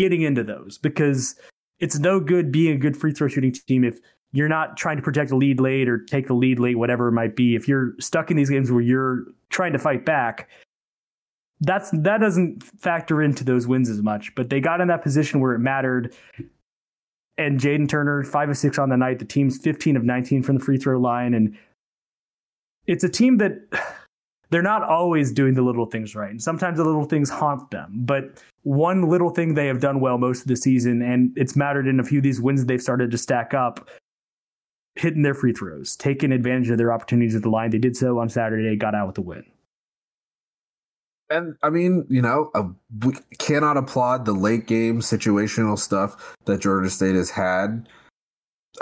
[0.00, 1.38] getting into those because
[1.78, 4.00] it's no good being a good free throw shooting team if
[4.32, 7.12] you're not trying to protect a lead late or take the lead late, whatever it
[7.12, 7.54] might be.
[7.54, 10.48] If you're stuck in these games where you're trying to fight back,
[11.60, 14.34] that's that doesn't factor into those wins as much.
[14.34, 16.14] But they got in that position where it mattered.
[17.36, 19.18] And Jaden Turner, five of six on the night.
[19.18, 21.34] The team's 15 of 19 from the free throw line.
[21.34, 21.58] And
[22.86, 23.52] it's a team that
[24.50, 26.30] they're not always doing the little things right.
[26.30, 28.02] And sometimes the little things haunt them.
[28.06, 31.86] But one little thing they have done well most of the season, and it's mattered
[31.86, 33.88] in a few of these wins they've started to stack up,
[34.94, 37.70] hitting their free throws, taking advantage of their opportunities at the line.
[37.70, 39.44] They did so on Saturday, got out with a win.
[41.30, 42.64] And I mean, you know, uh,
[43.04, 47.88] we cannot applaud the late game situational stuff that Georgia State has had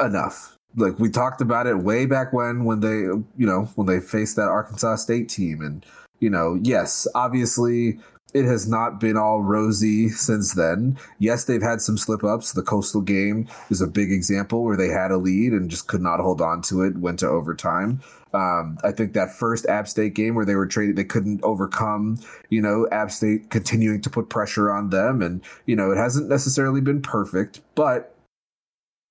[0.01, 4.01] enough like we talked about it way back when when they you know when they
[4.01, 5.85] faced that Arkansas State team and
[6.21, 7.99] you know yes obviously
[8.35, 10.99] it has not been all rosy since then.
[11.19, 12.53] Yes, they've had some slip ups.
[12.53, 16.03] The Coastal game is a big example where they had a lead and just could
[16.03, 18.03] not hold on to it, went to overtime.
[18.35, 22.19] Um, I think that first App State game where they were traded, they couldn't overcome,
[22.51, 25.23] you know, App State continuing to put pressure on them.
[25.23, 28.15] And, you know, it hasn't necessarily been perfect, but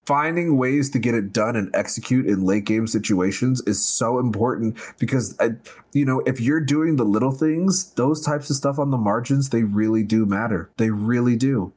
[0.07, 4.77] finding ways to get it done and execute in late game situations is so important
[4.97, 5.49] because uh,
[5.91, 9.49] you know if you're doing the little things those types of stuff on the margins
[9.49, 10.71] they really do matter.
[10.77, 11.73] They really do.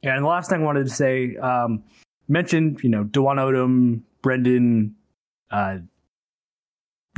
[0.00, 1.82] Yeah and the last thing i wanted to say um
[2.28, 4.94] mentioned you know Dwon Odom Brendan
[5.50, 5.78] uh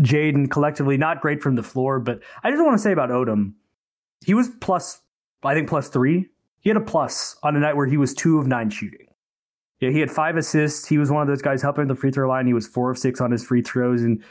[0.01, 3.53] Jaden collectively not great from the floor but I just want to say about Odom
[4.25, 5.03] he was plus
[5.42, 6.27] I think plus 3
[6.61, 9.03] he had a plus on a night where he was 2 of 9 shooting
[9.90, 10.87] he had five assists.
[10.87, 12.47] He was one of those guys helping the free throw line.
[12.47, 14.03] He was four of six on his free throws.
[14.03, 14.23] And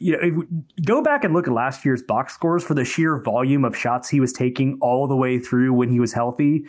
[0.00, 0.44] you know,
[0.84, 4.08] go back and look at last year's box scores for the sheer volume of shots
[4.08, 6.64] he was taking all the way through when he was healthy.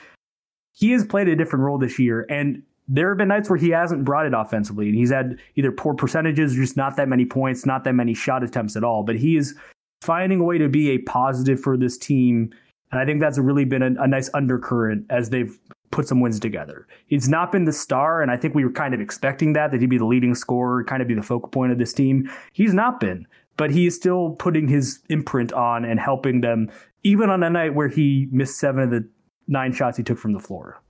[0.74, 3.70] He has played a different role this year, and there have been nights where he
[3.70, 7.66] hasn't brought it offensively, and he's had either poor percentages, just not that many points,
[7.66, 9.04] not that many shot attempts at all.
[9.04, 9.56] But he is
[10.02, 12.54] finding a way to be a positive for this team,
[12.92, 15.58] and I think that's really been a, a nice undercurrent as they've
[15.92, 16.88] put some wins together.
[17.06, 19.82] He's not been the star, and I think we were kind of expecting that, that
[19.82, 22.30] he'd be the leading scorer, kind of be the focal point of this team.
[22.54, 26.70] He's not been, but he is still putting his imprint on and helping them,
[27.04, 29.10] even on a night where he missed seven of the
[29.48, 30.82] nine shots he took from the floor.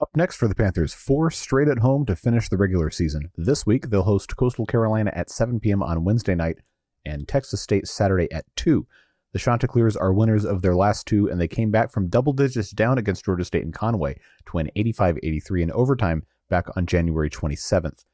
[0.00, 3.30] Up next for the Panthers, four straight at home to finish the regular season.
[3.36, 5.80] This week, they'll host Coastal Carolina at 7 p.m.
[5.80, 6.58] on Wednesday night
[7.04, 8.84] and Texas State Saturday at 2.
[9.32, 12.70] The Chanticleers are winners of their last two, and they came back from double digits
[12.70, 17.30] down against Georgia State and Conway to win 85 83 in overtime back on January
[17.30, 18.04] 27th.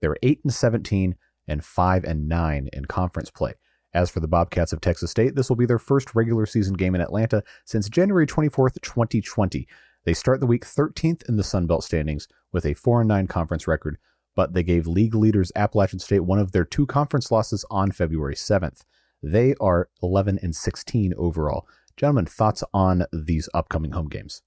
[0.00, 1.16] They're 8 and 17
[1.48, 3.54] and 5 and 9 in conference play.
[3.94, 6.94] As for the Bobcats of Texas State, this will be their first regular season game
[6.94, 9.66] in Atlanta since January 24th, 2020.
[10.04, 13.66] They start the week 13th in the Sun Belt standings with a 4 9 conference
[13.66, 13.96] record,
[14.36, 18.34] but they gave league leaders Appalachian State one of their two conference losses on February
[18.34, 18.82] 7th.
[19.22, 21.66] They are 11 and 16 overall.
[21.96, 24.42] Gentlemen, thoughts on these upcoming home games?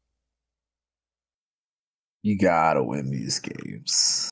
[2.23, 4.29] You gotta win these games.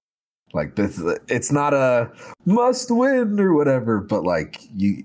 [0.54, 2.12] Like this, it's not a
[2.46, 5.04] must win or whatever, but like you,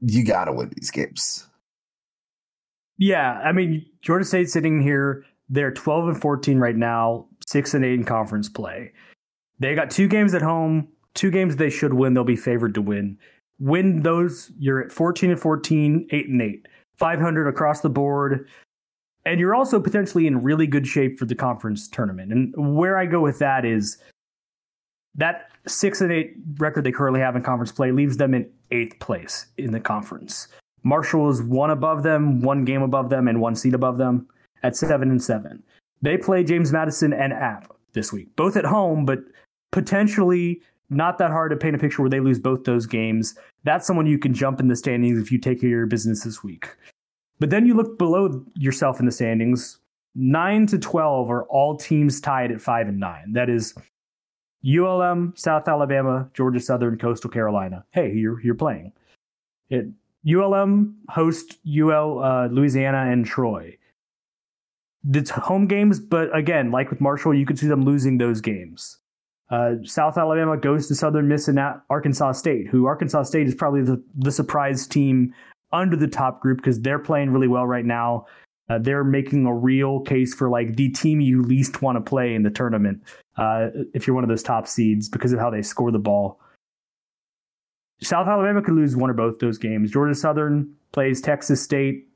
[0.00, 1.46] you gotta win these games.
[2.96, 7.84] Yeah, I mean, Georgia State sitting here they're 12 and 14 right now, 6 and
[7.84, 8.92] 8 in conference play.
[9.58, 12.82] They got two games at home, two games they should win, they'll be favored to
[12.82, 13.18] win.
[13.60, 16.68] Win those, you're at 14 and 14, 8 and 8.
[16.98, 18.48] 500 across the board.
[19.24, 22.32] And you're also potentially in really good shape for the conference tournament.
[22.32, 23.98] And where I go with that is
[25.14, 28.98] that 6 and 8 record they currently have in conference play leaves them in 8th
[29.00, 30.48] place in the conference.
[30.82, 34.26] Marshall is one above them, one game above them, and one seat above them
[34.62, 35.62] at seven and seven.
[36.00, 39.18] They play James Madison and App this week, both at home, but
[39.72, 43.34] potentially not that hard to paint a picture where they lose both those games.
[43.68, 46.24] That's someone you can jump in the standings if you take care of your business
[46.24, 46.74] this week.
[47.38, 49.78] But then you look below yourself in the standings.
[50.14, 53.34] Nine to twelve are all teams tied at five and nine.
[53.34, 53.74] That is
[54.66, 57.84] ULM, South Alabama, Georgia Southern, Coastal Carolina.
[57.90, 58.92] Hey, you're you're playing.
[59.68, 59.88] It
[60.26, 63.76] ULM host UL uh, Louisiana and Troy
[65.04, 68.98] the home games, but again, like with Marshall, you could see them losing those games.
[69.50, 71.58] Uh, South Alabama goes to Southern Miss and
[71.88, 75.34] Arkansas State, who Arkansas State is probably the, the surprise team
[75.72, 78.26] under the top group because they're playing really well right now.
[78.68, 82.34] Uh, they're making a real case for like the team you least want to play
[82.34, 83.02] in the tournament
[83.38, 86.38] uh, if you're one of those top seeds because of how they score the ball.
[88.02, 89.90] South Alabama could lose one or both those games.
[89.90, 92.06] Georgia Southern plays Texas State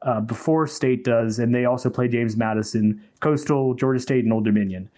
[0.00, 4.44] uh, before State does, and they also play James Madison, Coastal, Georgia State, and Old
[4.44, 4.90] Dominion.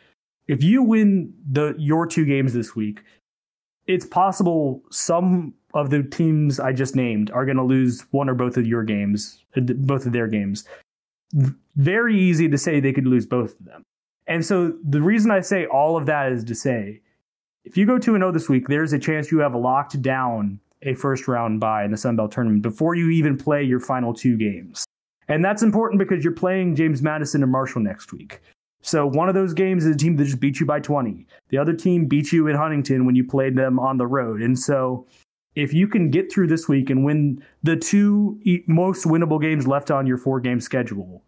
[0.46, 3.02] If you win the your two games this week,
[3.86, 8.34] it's possible some of the teams I just named are going to lose one or
[8.34, 10.64] both of your games, uh, both of their games.
[11.76, 13.82] Very easy to say they could lose both of them.
[14.26, 17.00] And so the reason I say all of that is to say,
[17.64, 20.94] if you go 2 0 this week, there's a chance you have locked down a
[20.94, 24.36] first round bye in the Sun Belt tournament before you even play your final two
[24.36, 24.84] games.
[25.28, 28.40] And that's important because you're playing James Madison and Marshall next week.
[28.84, 31.26] So one of those games is a team that just beat you by 20.
[31.48, 34.42] The other team beat you in Huntington when you played them on the road.
[34.42, 35.06] And so
[35.54, 39.90] if you can get through this week and win the two most winnable games left
[39.90, 41.24] on your four game schedule,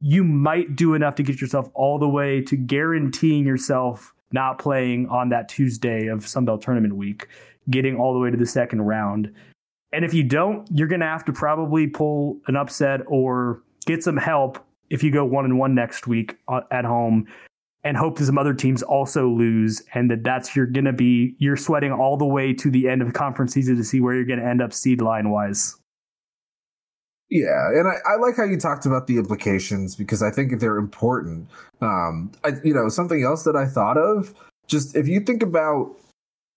[0.00, 5.08] you might do enough to get yourself all the way to guaranteeing yourself not playing
[5.08, 7.26] on that Tuesday of Sunbelt tournament week,
[7.68, 9.32] getting all the way to the second round.
[9.92, 14.04] And if you don't, you're going to have to probably pull an upset or get
[14.04, 17.26] some help if you go one and one next week uh, at home
[17.82, 21.34] and hope that some other teams also lose and that that's you're going to be
[21.38, 24.24] you're sweating all the way to the end of conference season to see where you're
[24.24, 25.76] going to end up seed line wise.
[27.30, 30.76] Yeah, and I, I, like how you talked about the implications because I think they're
[30.76, 31.48] important.
[31.80, 34.34] Um, I, you know, something else that I thought of,
[34.68, 35.96] just if you think about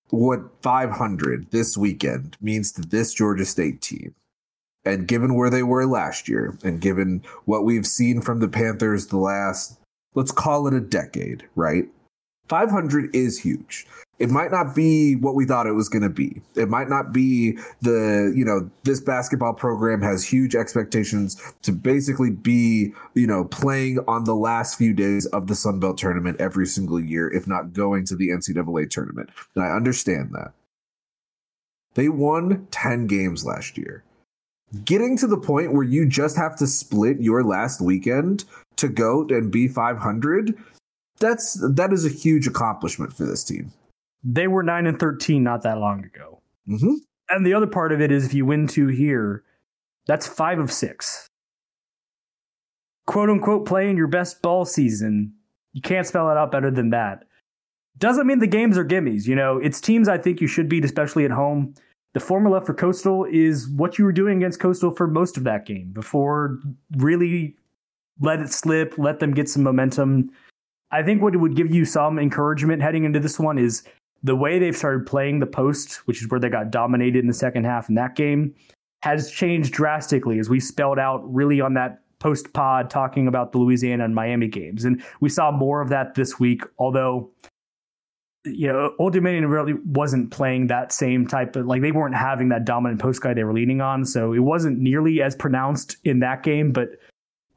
[0.10, 4.14] what 500 this weekend means to this Georgia State team.
[4.88, 9.08] And given where they were last year, and given what we've seen from the Panthers
[9.08, 9.80] the last,
[10.16, 11.86] let's call it a decade, right?
[12.48, 13.86] 500 is huge
[14.20, 16.42] it might not be what we thought it was going to be.
[16.56, 22.32] It might not be the, you know, this basketball program has huge expectations to basically
[22.32, 26.66] be, you know, playing on the last few days of the Sun Belt tournament every
[26.66, 29.30] single year, if not going to the NCAA tournament.
[29.56, 30.54] And I understand that.
[31.94, 34.04] They won 10 games last year.
[34.84, 38.44] Getting to the point where you just have to split your last weekend
[38.76, 40.58] to go and be 500
[41.20, 43.72] that's that is a huge accomplishment for this team.
[44.24, 46.42] They were 9 and 13 not that long ago.
[46.68, 46.96] Mm-hmm.
[47.30, 49.44] And the other part of it is if you win two here,
[50.06, 51.28] that's five of six.
[53.06, 55.34] Quote unquote, playing your best ball season.
[55.74, 57.24] You can't spell it out better than that.
[57.98, 59.28] Doesn't mean the games are gimmies.
[59.28, 61.74] You know, it's teams I think you should beat, especially at home.
[62.18, 65.68] The formula for Coastal is what you were doing against Coastal for most of that
[65.68, 66.58] game before
[66.98, 67.56] really
[68.20, 70.32] let it slip, let them get some momentum.
[70.90, 73.84] I think what would give you some encouragement heading into this one is
[74.24, 77.36] the way they've started playing the post, which is where they got dominated in the
[77.36, 78.56] second half in that game,
[79.04, 83.60] has changed drastically as we spelled out really on that post pod talking about the
[83.60, 84.86] Louisiana and Miami games.
[84.86, 87.30] And we saw more of that this week, although
[88.54, 92.50] you know, Old Dominion really wasn't playing that same type of like they weren't having
[92.50, 94.06] that dominant post guy they were leaning on.
[94.06, 96.90] So it wasn't nearly as pronounced in that game, but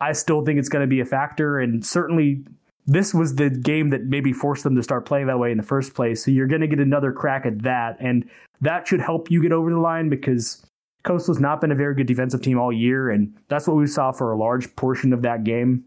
[0.01, 1.59] I still think it's going to be a factor.
[1.59, 2.45] And certainly
[2.87, 5.63] this was the game that maybe forced them to start playing that way in the
[5.63, 6.25] first place.
[6.25, 7.97] So you're going to get another crack at that.
[8.01, 8.29] And
[8.61, 10.65] that should help you get over the line because
[11.05, 13.11] Coastal's not been a very good defensive team all year.
[13.11, 15.85] And that's what we saw for a large portion of that game.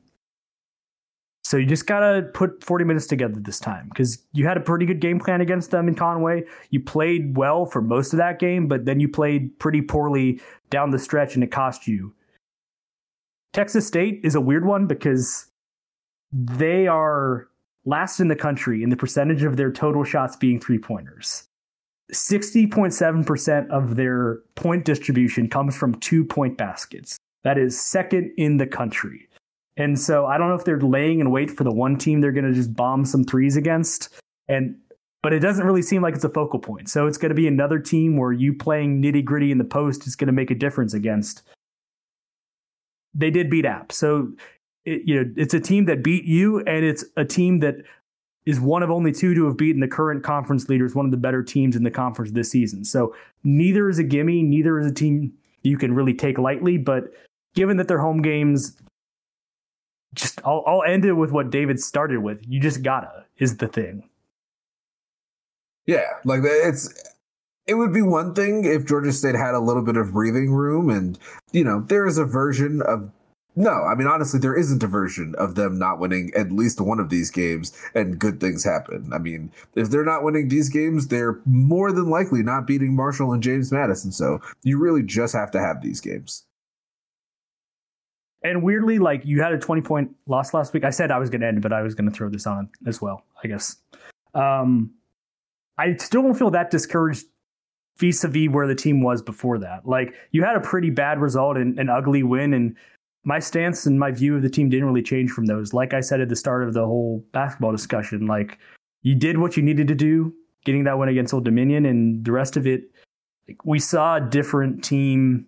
[1.53, 4.59] So you just got to put 40 minutes together this time because you had a
[4.59, 6.45] pretty good game plan against them in Conway.
[6.71, 10.41] You played well for most of that game, but then you played pretty poorly
[10.71, 12.15] down the stretch and it cost you.
[13.51, 15.45] Texas State is a weird one because
[16.31, 17.47] they are
[17.85, 21.43] last in the country in the percentage of their total shots being three pointers.
[22.11, 27.19] 60.7% of their point distribution comes from two point baskets.
[27.43, 29.29] That is second in the country.
[29.77, 32.31] And so I don't know if they're laying in wait for the one team they're
[32.31, 34.09] going to just bomb some threes against.
[34.47, 34.77] And
[35.21, 36.89] but it doesn't really seem like it's a focal point.
[36.89, 40.05] So it's going to be another team where you playing nitty gritty in the post
[40.05, 41.41] is going to make a difference against.
[43.15, 44.33] They did beat App, so
[44.85, 47.75] it, you know it's a team that beat you, and it's a team that
[48.45, 51.17] is one of only two to have beaten the current conference leaders, one of the
[51.17, 52.83] better teams in the conference this season.
[52.83, 56.77] So neither is a gimme, neither is a team you can really take lightly.
[56.77, 57.05] But
[57.55, 58.75] given that their home games,
[60.13, 62.43] just I'll, I'll end it with what David started with.
[62.47, 64.09] You just gotta is the thing.
[65.85, 66.93] Yeah, like it's
[67.67, 70.89] it would be one thing if Georgia State had a little bit of breathing room
[70.89, 71.17] and
[71.51, 73.11] you know there is a version of
[73.55, 76.99] no, I mean honestly there isn't a version of them not winning at least one
[76.99, 79.11] of these games and good things happen.
[79.13, 83.31] I mean, if they're not winning these games, they're more than likely not beating Marshall
[83.31, 84.11] and James Madison.
[84.11, 86.45] So, you really just have to have these games.
[88.43, 90.83] And weirdly, like you had a 20 point loss last week.
[90.83, 92.69] I said I was going to end, but I was going to throw this on
[92.85, 93.77] as well, I guess.
[94.33, 94.91] Um,
[95.77, 97.25] I still don't feel that discouraged
[97.97, 99.87] vis a vis where the team was before that.
[99.87, 102.53] Like you had a pretty bad result and an ugly win.
[102.53, 102.75] And
[103.23, 105.73] my stance and my view of the team didn't really change from those.
[105.73, 108.59] Like I said at the start of the whole basketball discussion, like
[109.03, 110.33] you did what you needed to do
[110.65, 112.83] getting that win against Old Dominion and the rest of it.
[113.47, 115.45] Like, we saw a different team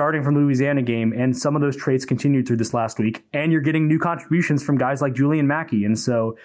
[0.00, 3.22] starting from the Louisiana game, and some of those traits continued through this last week.
[3.34, 6.38] And you're getting new contributions from guys like Julian Mackey, and so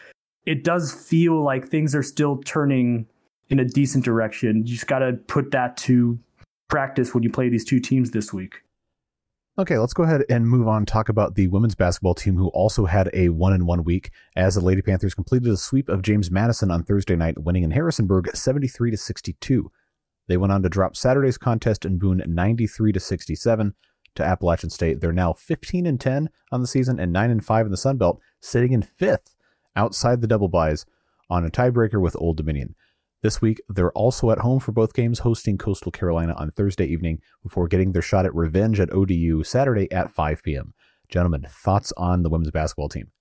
[0.45, 3.07] it does feel like things are still turning
[3.47, 4.65] in a decent direction.
[4.65, 6.19] You just got to put that to
[6.67, 8.55] practice when you play these two teams this week.
[9.57, 10.85] Okay, let's go ahead and move on.
[10.85, 14.55] Talk about the women's basketball team, who also had a one in one week, as
[14.55, 18.35] the Lady Panthers completed a sweep of James Madison on Thursday night, winning in Harrisonburg,
[18.35, 19.71] seventy-three to sixty-two.
[20.27, 23.73] They went on to drop Saturday's contest in Boone 93 to 67
[24.15, 25.01] to Appalachian State.
[25.01, 27.97] They're now 15 and 10 on the season and 9 and 5 in the Sun
[27.97, 29.35] Belt, sitting in fifth
[29.75, 30.85] outside the double byes
[31.29, 32.75] on a tiebreaker with Old Dominion.
[33.21, 37.21] This week, they're also at home for both games, hosting Coastal Carolina on Thursday evening
[37.41, 40.73] before getting their shot at revenge at ODU Saturday at 5 p.m.
[41.09, 43.11] Gentlemen, thoughts on the women's basketball team?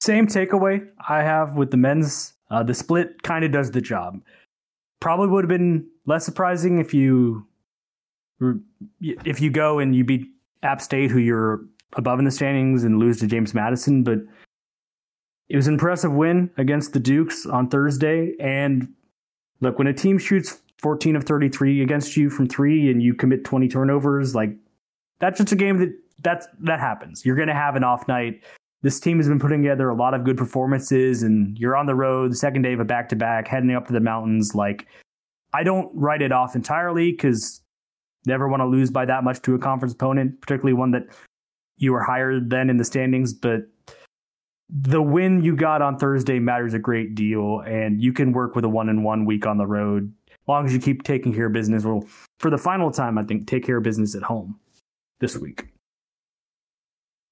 [0.00, 4.20] Same takeaway I have with the men's uh, the split kind of does the job.
[5.00, 7.46] Probably would have been less surprising if you
[9.00, 10.26] if you go and you beat
[10.62, 11.60] App State, who you're
[11.94, 14.02] above in the standings, and lose to James Madison.
[14.02, 14.18] But
[15.48, 18.34] it was an impressive win against the Dukes on Thursday.
[18.40, 18.88] And
[19.60, 23.44] look, when a team shoots 14 of 33 against you from three, and you commit
[23.44, 24.50] 20 turnovers, like
[25.18, 27.24] that's just a game that that's that happens.
[27.24, 28.42] You're going to have an off night
[28.82, 31.94] this team has been putting together a lot of good performances, and you're on the
[31.94, 34.54] road, the second day of a back to back, heading up to the mountains.
[34.54, 34.86] Like,
[35.52, 37.62] I don't write it off entirely because
[38.26, 41.04] never want to lose by that much to a conference opponent, particularly one that
[41.78, 43.32] you were higher than in the standings.
[43.32, 43.62] But
[44.68, 48.64] the win you got on Thursday matters a great deal, and you can work with
[48.64, 51.46] a one in one week on the road as long as you keep taking care
[51.46, 51.84] of business.
[51.84, 52.04] Well,
[52.40, 54.58] for the final time, I think take care of business at home
[55.20, 55.68] this week.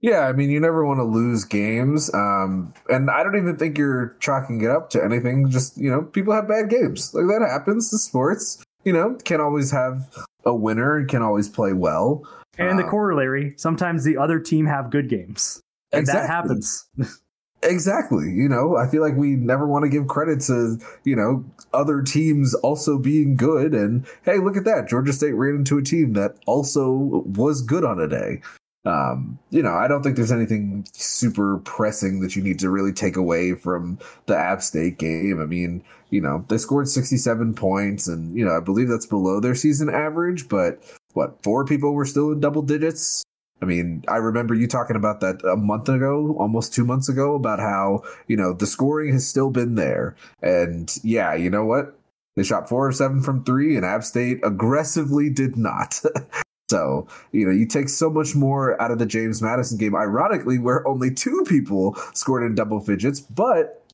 [0.05, 2.13] Yeah, I mean, you never want to lose games.
[2.13, 5.49] Um, and I don't even think you're chalking it up to anything.
[5.49, 7.15] Just, you know, people have bad games.
[7.15, 8.63] Like that happens in sports.
[8.85, 12.23] You know, can't always have a winner and can always play well.
[12.59, 15.63] And um, the corollary, sometimes the other team have good games.
[15.91, 16.21] And exactly.
[16.21, 16.87] that happens.
[17.67, 18.31] Exactly.
[18.31, 22.03] You know, I feel like we never want to give credit to, you know, other
[22.03, 23.73] teams also being good.
[23.73, 24.87] And hey, look at that.
[24.87, 28.43] Georgia State ran into a team that also was good on a day.
[28.85, 32.93] Um, you know, I don't think there's anything super pressing that you need to really
[32.93, 35.41] take away from the App State game.
[35.41, 39.41] I mean, you know, they scored 67 points and, you know, I believe that's below
[39.41, 40.82] their season average, but
[41.14, 43.24] what, four people were still in double digits?
[43.62, 47.35] I mean, I remember you talking about that a month ago, almost two months ago,
[47.35, 50.16] about how, you know, the scoring has still been there.
[50.43, 51.97] And yeah, you know what?
[52.37, 56.03] They shot four or seven from three, and App State aggressively did not.
[56.75, 60.59] so, you know, you take so much more out of the James Madison game, ironically,
[60.59, 63.85] where only two people scored in double digits, but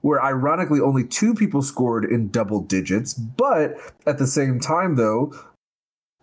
[0.00, 3.76] where ironically only two people scored in double digits, but
[4.06, 5.34] at the same time, though,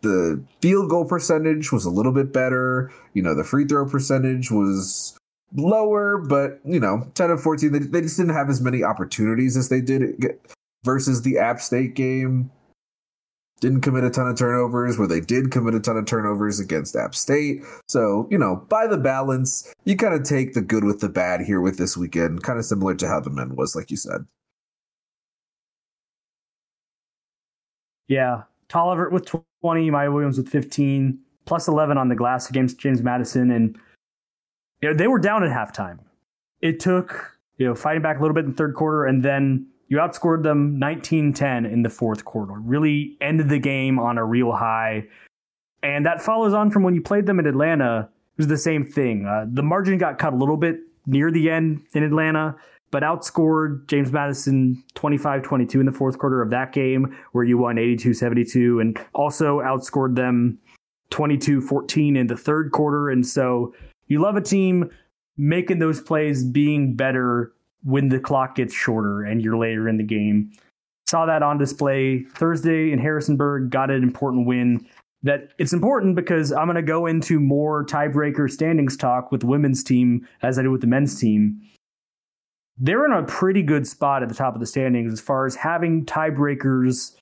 [0.01, 2.91] the field goal percentage was a little bit better.
[3.13, 5.15] You know, the free throw percentage was
[5.53, 9.57] lower, but you know, 10 of 14, they, they just didn't have as many opportunities
[9.57, 10.39] as they did
[10.83, 12.49] versus the App State game.
[13.61, 16.95] Didn't commit a ton of turnovers where they did commit a ton of turnovers against
[16.95, 17.61] App State.
[17.87, 21.41] So, you know, by the balance, you kind of take the good with the bad
[21.41, 24.25] here with this weekend, kind of similar to how the men was, like you said.
[28.07, 28.43] Yeah.
[28.67, 29.31] Tolliver with
[29.61, 33.51] 20, Maya Williams with 15, plus 11 on the glass against James Madison.
[33.51, 33.77] And
[34.81, 35.99] you know, they were down at halftime.
[36.61, 39.67] It took, you know, fighting back a little bit in the third quarter, and then
[39.87, 42.53] you outscored them 19 10 in the fourth quarter.
[42.53, 45.05] Really ended the game on a real high.
[45.83, 48.09] And that follows on from when you played them in Atlanta.
[48.37, 49.25] It was the same thing.
[49.25, 52.55] Uh, the margin got cut a little bit near the end in Atlanta,
[52.89, 57.57] but outscored James Madison 25 22 in the fourth quarter of that game, where you
[57.57, 60.57] won 82 72, and also outscored them
[61.11, 63.09] 22 14 in the third quarter.
[63.09, 63.73] And so
[64.07, 64.89] you love a team
[65.37, 67.53] making those plays, being better
[67.85, 70.51] when the clock gets shorter and you're later in the game.
[71.07, 74.85] Saw that on display Thursday in Harrisonburg, got an important win.
[75.23, 79.47] That it's important because I'm going to go into more tiebreaker standings talk with the
[79.47, 81.61] women's team as I do with the men's team
[82.77, 85.55] they're in a pretty good spot at the top of the standings as far as
[85.55, 87.15] having tiebreakers,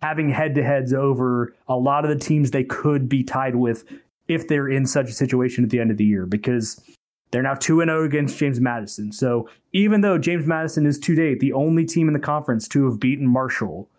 [0.00, 3.84] having head to heads over a lot of the teams they could be tied with
[4.28, 6.82] if they're in such a situation at the end of the year because
[7.30, 9.12] they're now 2 0 against James Madison.
[9.12, 12.84] So even though James Madison is to date the only team in the conference to
[12.84, 13.90] have beaten Marshall,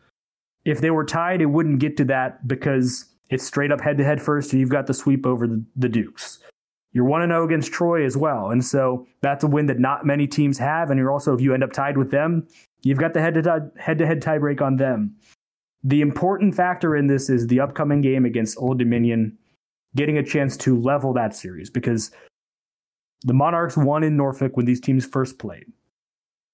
[0.63, 4.03] if they were tied, it wouldn't get to that because it's straight up head to
[4.03, 6.39] head first, and you've got the sweep over the, the Dukes.
[6.93, 8.51] You're 1 0 against Troy as well.
[8.51, 10.89] And so that's a win that not many teams have.
[10.89, 12.47] And you're also, if you end up tied with them,
[12.83, 15.13] you've got the head to head tiebreak on them.
[15.83, 19.37] The important factor in this is the upcoming game against Old Dominion,
[19.95, 22.11] getting a chance to level that series because
[23.25, 25.65] the Monarchs won in Norfolk when these teams first played.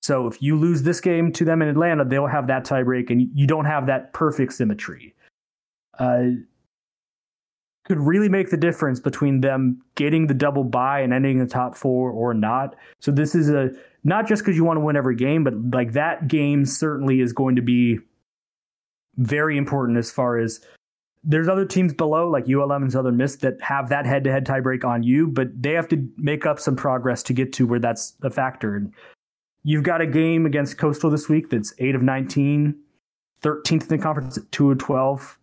[0.02, 3.30] So if you lose this game to them in Atlanta, they'll have that tiebreak, and
[3.36, 5.14] you don't have that perfect symmetry.
[6.00, 6.30] Uh,
[7.86, 11.52] could really make the difference between them getting the double bye and ending in the
[11.52, 12.76] top four or not.
[13.00, 13.72] So this is a
[14.04, 17.34] not just because you want to win every game, but like that game certainly is
[17.34, 18.00] going to be
[19.18, 20.62] very important as far as
[21.24, 24.46] there's other teams below like ULM and Southern Miss that have that head to head
[24.46, 27.80] tiebreak on you, but they have to make up some progress to get to where
[27.80, 28.76] that's a factor.
[28.76, 28.94] And
[29.64, 32.76] you've got a game against Coastal this week that's eight of 19,
[33.44, 35.38] 13th in the conference at two of 12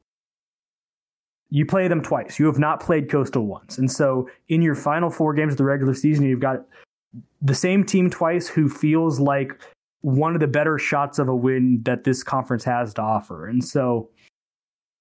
[1.50, 2.38] you play them twice.
[2.38, 3.78] You have not played Coastal once.
[3.78, 6.66] And so in your final four games of the regular season, you've got
[7.40, 9.58] the same team twice who feels like
[10.02, 13.46] one of the better shots of a win that this conference has to offer.
[13.46, 14.10] And so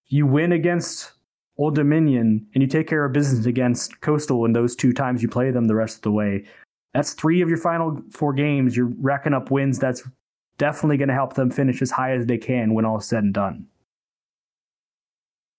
[0.08, 1.12] you win against
[1.58, 5.28] Old Dominion and you take care of business against Coastal in those two times you
[5.28, 6.46] play them the rest of the way.
[6.94, 8.76] That's three of your final four games.
[8.76, 9.80] You're racking up wins.
[9.80, 10.08] That's
[10.58, 13.24] definitely going to help them finish as high as they can when all is said
[13.24, 13.68] and done.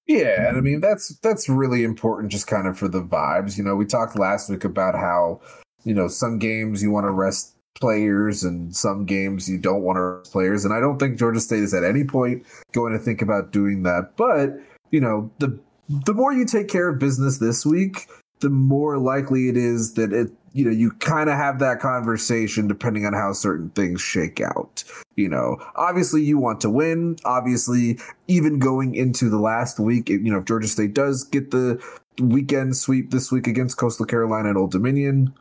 [0.06, 3.58] Yeah, and I mean that's that's really important just kind of for the vibes.
[3.58, 5.42] You know, we talked last week about how,
[5.84, 9.96] you know, some games you want to rest players and some games you don't want
[9.96, 10.64] to players.
[10.64, 13.82] And I don't think Georgia State is at any point going to think about doing
[13.84, 14.16] that.
[14.16, 14.58] But,
[14.90, 15.58] you know, the
[15.88, 18.08] the more you take care of business this week,
[18.40, 22.66] the more likely it is that it you know you kind of have that conversation
[22.68, 24.82] depending on how certain things shake out
[25.16, 27.98] you know obviously you want to win obviously
[28.28, 31.80] even going into the last week you know if georgia state does get the
[32.20, 35.32] weekend sweep this week against coastal carolina and old dominion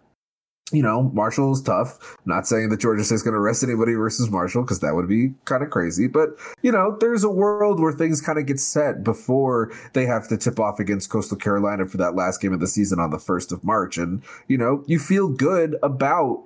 [0.74, 2.18] you know, Marshall is tough.
[2.18, 5.08] I'm not saying that Georgia State's going to rest anybody versus Marshall because that would
[5.08, 6.08] be kind of crazy.
[6.08, 10.28] But, you know, there's a world where things kind of get set before they have
[10.28, 13.18] to tip off against Coastal Carolina for that last game of the season on the
[13.18, 13.98] 1st of March.
[13.98, 16.44] And, you know, you feel good about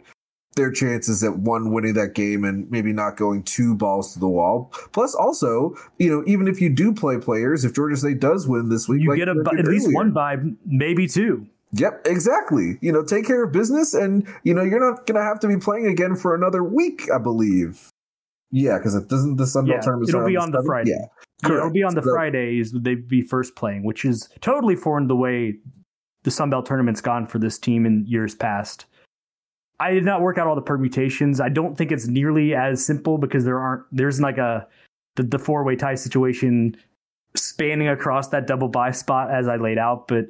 [0.56, 4.28] their chances at one winning that game and maybe not going two balls to the
[4.28, 4.72] wall.
[4.92, 8.70] Plus, also, you know, even if you do play players, if Georgia State does win
[8.70, 11.48] this week, you like get a, at least one bye maybe two.
[11.74, 12.78] Yep, exactly.
[12.82, 15.48] You know, take care of business, and you know you're not going to have to
[15.48, 17.90] be playing again for another week, I believe.
[18.52, 20.10] Yeah, because it doesn't the Sun Belt yeah, tournament.
[20.10, 20.92] It'll be on the, Friday.
[20.92, 22.74] Yeah, yeah, it'll be on the so, Fridays.
[22.74, 25.56] They'd be first playing, which is totally foreign the way
[26.24, 28.86] the Sun Belt tournament's gone for this team in years past.
[29.80, 31.40] I did not work out all the permutations.
[31.40, 34.68] I don't think it's nearly as simple because there aren't there's like a
[35.16, 36.76] the, the four way tie situation
[37.36, 40.26] spanning across that double bye spot as I laid out, but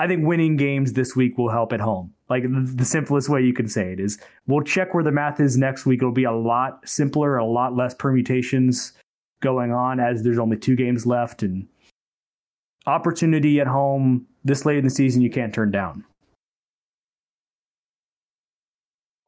[0.00, 2.14] I think winning games this week will help at home.
[2.30, 5.58] Like the, simplest way you can say it is we'll check where the math is
[5.58, 6.00] next week.
[6.00, 8.94] It'll be a lot simpler, a lot less permutations
[9.42, 11.68] going on as there's only two games left and
[12.86, 16.06] opportunity at home this late in the season you can't turn down.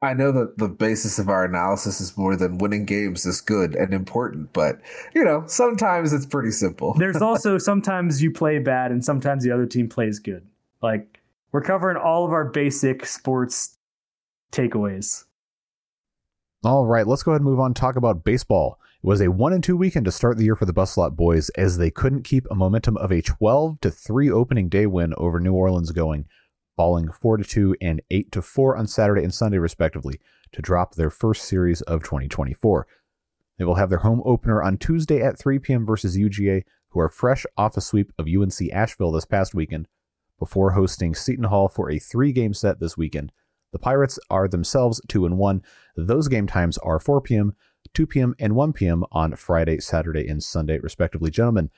[0.01, 3.75] I know that the basis of our analysis is more than winning games is good
[3.75, 4.81] and important, but
[5.13, 6.95] you know, sometimes it's pretty simple.
[6.95, 10.47] There's also sometimes you play bad and sometimes the other team plays good.
[10.83, 11.21] Like
[11.53, 13.77] we're covering all of our basic sports
[14.51, 15.23] takeaways.
[16.65, 17.67] All right, let's go ahead and move on.
[17.67, 18.79] and Talk about baseball.
[19.01, 21.15] It was a one and two weekend to start the year for the Bus Lot
[21.15, 25.13] boys as they couldn't keep a momentum of a 12 to three opening day win
[25.17, 26.25] over New Orleans going,
[26.75, 30.19] falling four to two and eight to four on Saturday and Sunday respectively
[30.51, 32.87] to drop their first series of 2024.
[33.57, 35.85] They will have their home opener on Tuesday at 3 p.m.
[35.85, 39.87] versus UGA, who are fresh off a sweep of UNC Asheville this past weekend
[40.43, 43.31] before hosting Seton Hall for a three game set this weekend.
[43.71, 45.61] The Pirates are themselves 2 and 1.
[45.95, 47.55] Those game times are 4 p.m.,
[47.93, 49.05] 2 p.m., and 1 p.m.
[49.13, 51.31] on Friday, Saturday, and Sunday, respectively.
[51.31, 51.69] Gentlemen,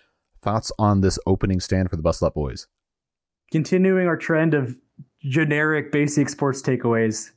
[0.41, 2.65] thoughts on this opening stand for the Bus Lot Boys?
[3.51, 4.75] Continuing our trend of
[5.21, 7.33] generic basic sports takeaways,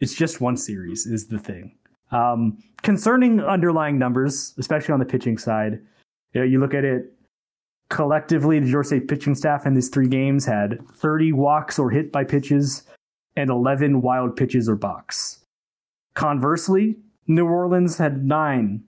[0.00, 1.76] it's just one series, is the thing.
[2.10, 5.82] Um, concerning underlying numbers, especially on the pitching side,
[6.32, 7.12] you, know, you look at it
[7.90, 12.24] collectively, the State pitching staff in these three games had 30 walks or hit by
[12.24, 12.82] pitches
[13.36, 15.44] and 11 wild pitches or balks.
[16.14, 18.82] Conversely, New Orleans had nine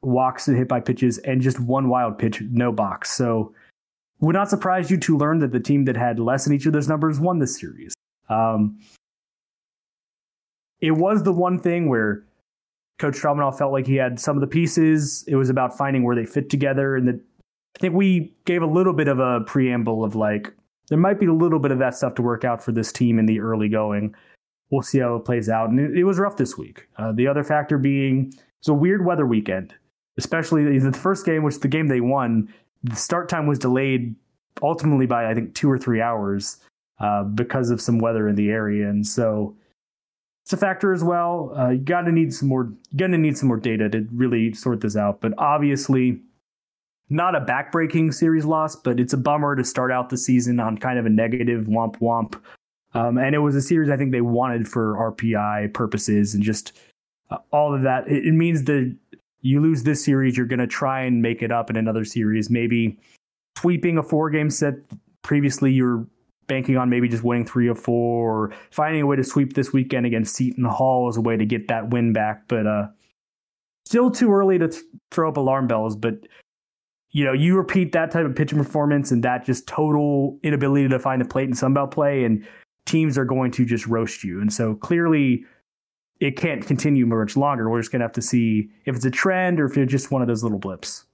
[0.00, 3.10] walks and hit by pitches and just one wild pitch, no balks.
[3.10, 3.54] So,
[4.20, 6.72] would not surprise you to learn that the team that had less in each of
[6.72, 7.92] those numbers won the series.
[8.28, 8.78] Um,
[10.80, 12.24] it was the one thing where
[12.98, 15.24] Coach Stromdahl felt like he had some of the pieces.
[15.26, 17.20] It was about finding where they fit together, and that
[17.76, 20.52] I think we gave a little bit of a preamble of like,
[20.88, 23.18] there might be a little bit of that stuff to work out for this team
[23.18, 24.14] in the early going.
[24.70, 25.70] We'll see how it plays out.
[25.70, 26.88] And it, it was rough this week.
[26.96, 29.74] Uh, the other factor being it's a weird weather weekend,
[30.18, 32.52] especially the first game, which the game they won,
[32.84, 34.14] the start time was delayed
[34.62, 36.58] ultimately by, I think, two or three hours
[37.00, 38.88] uh, because of some weather in the area.
[38.88, 39.56] And so
[40.44, 41.52] it's a factor as well.
[41.58, 44.52] Uh, you got to need some more, going to need some more data to really
[44.52, 45.20] sort this out.
[45.20, 46.20] But obviously,
[47.08, 50.78] not a backbreaking series loss, but it's a bummer to start out the season on
[50.78, 52.40] kind of a negative womp womp.
[52.94, 56.72] Um, and it was a series I think they wanted for RPI purposes and just
[57.30, 58.06] uh, all of that.
[58.08, 58.94] It, it, means that
[59.40, 62.50] you lose this series, you're going to try and make it up in another series.
[62.50, 62.98] Maybe
[63.56, 64.74] sweeping a four game set.
[65.22, 66.06] Previously, you're
[66.48, 69.72] banking on maybe just winning three or four, or finding a way to sweep this
[69.72, 72.48] weekend against Seton Hall as a way to get that win back.
[72.48, 72.88] But uh,
[73.86, 75.96] still too early to th- throw up alarm bells.
[75.96, 76.26] But
[77.12, 80.98] you know, you repeat that type of pitching performance and that just total inability to
[80.98, 82.46] find the plate in Sunbelt play, and
[82.86, 84.40] teams are going to just roast you.
[84.40, 85.44] And so clearly,
[86.20, 87.68] it can't continue much longer.
[87.68, 90.10] We're just going to have to see if it's a trend or if it's just
[90.10, 91.04] one of those little blips.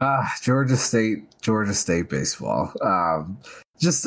[0.00, 2.72] Ah, Georgia State, Georgia State baseball.
[2.82, 3.38] Um,
[3.80, 4.06] just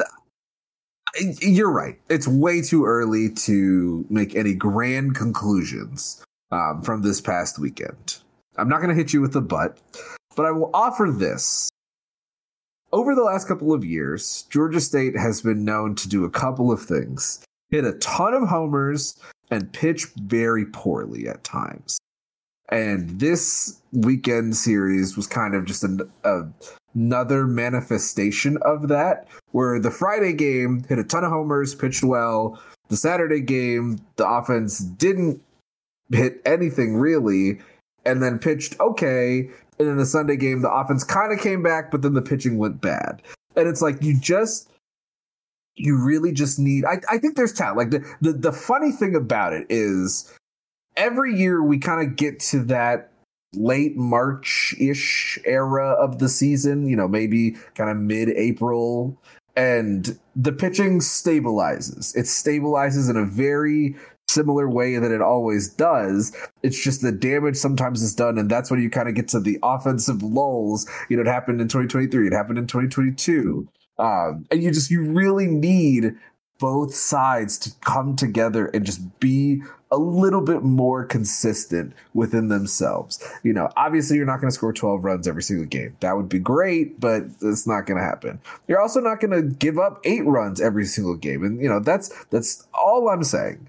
[1.41, 1.99] you're right.
[2.09, 8.20] It's way too early to make any grand conclusions um, from this past weekend.
[8.58, 9.80] I'm not going to hit you with the butt,
[10.36, 11.70] but I will offer this.
[12.91, 16.72] Over the last couple of years, Georgia State has been known to do a couple
[16.72, 19.16] of things hit a ton of homers
[19.49, 21.97] and pitch very poorly at times.
[22.70, 26.43] And this weekend series was kind of just an, a,
[26.93, 32.62] another manifestation of that, where the Friday game hit a ton of homers, pitched well.
[32.89, 35.41] The Saturday game, the offense didn't
[36.12, 37.60] hit anything really,
[38.06, 39.49] and then pitched okay.
[39.80, 42.58] And in the Sunday game, the offense kind of came back, but then the pitching
[42.58, 43.22] went bad.
[43.56, 44.70] And it's like you just
[45.76, 47.78] you really just need I, I think there's talent.
[47.78, 50.32] Like the, the the funny thing about it is
[50.95, 53.12] every year we kind of get to that
[53.54, 59.18] late March ish era of the season, you know, maybe kind of mid April,
[59.56, 62.16] and the pitching stabilizes.
[62.16, 63.95] It stabilizes in a very
[64.32, 66.36] similar way that it always does.
[66.63, 69.39] It's just the damage sometimes is done, and that's when you kind of get to
[69.39, 70.89] the offensive lulls.
[71.09, 73.67] You know, it happened in 2023, it happened in 2022.
[73.99, 76.15] Um, and you just you really need
[76.61, 83.21] both sides to come together and just be a little bit more consistent within themselves.
[83.43, 85.97] You know, obviously you're not going to score 12 runs every single game.
[85.99, 88.39] That would be great, but it's not going to happen.
[88.67, 91.43] You're also not going to give up 8 runs every single game.
[91.43, 93.67] And you know, that's that's all I'm saying.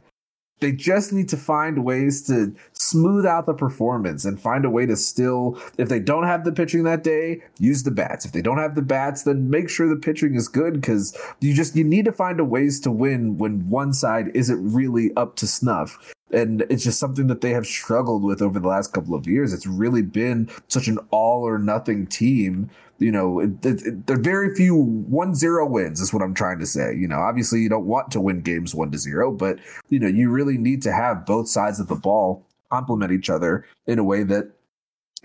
[0.62, 4.86] They just need to find ways to smooth out the performance and find a way
[4.86, 8.24] to still, if they don't have the pitching that day, use the bats.
[8.24, 11.52] If they don't have the bats, then make sure the pitching is good because you
[11.52, 15.34] just, you need to find a ways to win when one side isn't really up
[15.36, 19.14] to snuff and it's just something that they have struggled with over the last couple
[19.14, 19.53] of years.
[19.53, 22.70] It's really been such an all or nothing team
[23.03, 26.61] you know, it, it, there are very few one zero wins is what I'm trying
[26.61, 26.95] to say.
[26.95, 29.59] You know, obviously you don't want to win games one to zero, but
[29.89, 33.66] you know, you really need to have both sides of the ball complement each other
[33.87, 34.53] in a way that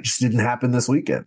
[0.01, 1.25] just didn't happen this weekend.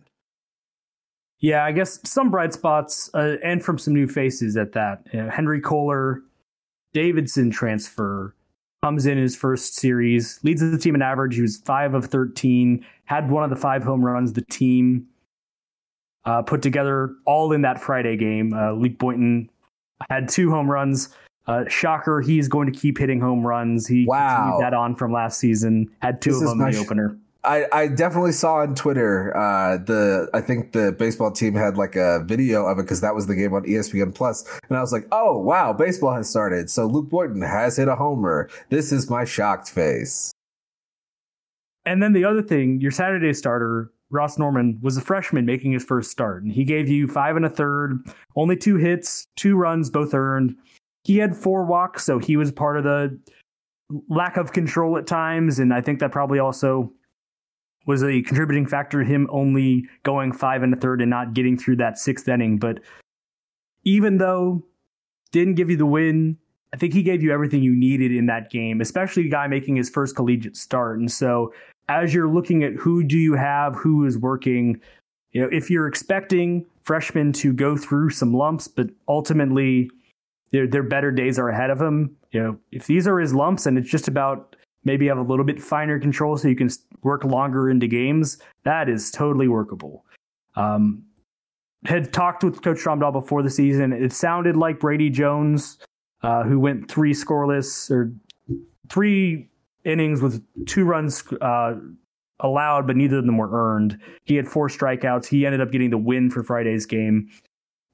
[1.39, 5.01] Yeah, I guess some bright spots uh, and from some new faces at that.
[5.11, 6.21] You know, Henry Kohler,
[6.93, 8.35] Davidson transfer
[8.81, 11.35] comes in his first series, leads the team in average.
[11.35, 15.07] He was five of 13, had one of the five home runs the team
[16.25, 18.53] uh, put together all in that Friday game.
[18.53, 19.49] Uh, Luke Boynton
[20.09, 21.09] had two home runs.
[21.47, 23.87] Uh, shocker, he's going to keep hitting home runs.
[23.87, 24.57] He wow.
[24.59, 25.89] that on from last season.
[26.01, 27.17] Had two this of them in the sh- opener.
[27.43, 31.95] I, I definitely saw on Twitter uh, the I think the baseball team had like
[31.95, 34.91] a video of it because that was the game on ESPN Plus, and I was
[34.91, 36.69] like, oh wow, baseball has started.
[36.69, 38.49] So Luke Boynton has hit a homer.
[38.69, 40.31] This is my shocked face.
[41.83, 45.83] And then the other thing, your Saturday starter Ross Norman was a freshman making his
[45.83, 49.89] first start, and he gave you five and a third, only two hits, two runs,
[49.89, 50.55] both earned.
[51.05, 53.19] He had four walks, so he was part of the
[54.09, 56.93] lack of control at times, and I think that probably also
[57.85, 61.57] was a contributing factor to him only going five and a third and not getting
[61.57, 62.57] through that sixth inning.
[62.57, 62.79] But
[63.83, 64.63] even though
[65.31, 66.37] didn't give you the win,
[66.73, 69.75] I think he gave you everything you needed in that game, especially a guy making
[69.75, 70.99] his first collegiate start.
[70.99, 71.53] And so
[71.89, 74.79] as you're looking at who do you have, who is working,
[75.31, 79.89] you know, if you're expecting freshmen to go through some lumps, but ultimately
[80.51, 83.65] their their better days are ahead of them, you know, if these are his lumps
[83.65, 84.50] and it's just about
[84.83, 86.69] maybe have a little bit finer control so you can
[87.03, 90.05] work longer into games, that is totally workable.
[90.55, 91.03] Um,
[91.85, 93.91] had talked with Coach Stromdahl before the season.
[93.91, 95.79] It sounded like Brady Jones,
[96.21, 98.13] uh, who went three scoreless or
[98.89, 99.49] three
[99.83, 101.75] innings with two runs uh,
[102.39, 103.99] allowed, but neither of them were earned.
[104.25, 105.27] He had four strikeouts.
[105.27, 107.29] He ended up getting the win for Friday's game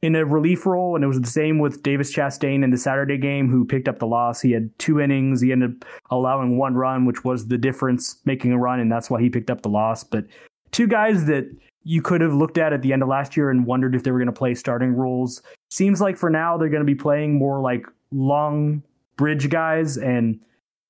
[0.01, 3.17] in a relief role, and it was the same with Davis Chastain in the Saturday
[3.17, 4.41] game, who picked up the loss.
[4.41, 5.41] He had two innings.
[5.41, 9.09] He ended up allowing one run, which was the difference, making a run, and that's
[9.09, 10.03] why he picked up the loss.
[10.03, 10.25] But
[10.71, 11.49] two guys that
[11.83, 14.11] you could have looked at at the end of last year and wondered if they
[14.11, 15.41] were going to play starting roles.
[15.69, 18.83] Seems like for now they're going to be playing more like long
[19.15, 20.39] bridge guys and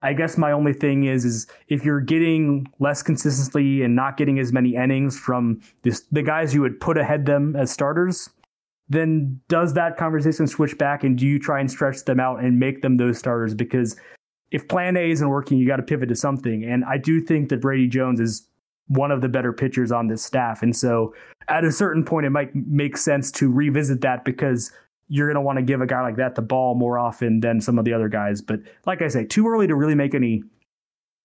[0.01, 4.37] I guess my only thing is is if you're getting less consistency and not getting
[4.37, 8.29] as many innings from this, the guys you would put ahead them as starters,
[8.89, 12.59] then does that conversation switch back and do you try and stretch them out and
[12.59, 13.53] make them those starters?
[13.53, 13.97] Because
[14.51, 16.63] if plan A isn't working, you got to pivot to something.
[16.63, 18.47] And I do think that Brady Jones is
[18.87, 20.63] one of the better pitchers on this staff.
[20.63, 21.13] And so
[21.49, 24.71] at a certain point, it might make sense to revisit that because
[25.09, 27.59] you're going to want to give a guy like that the ball more often than
[27.59, 28.41] some of the other guys.
[28.41, 30.43] But like I say, too early to really make any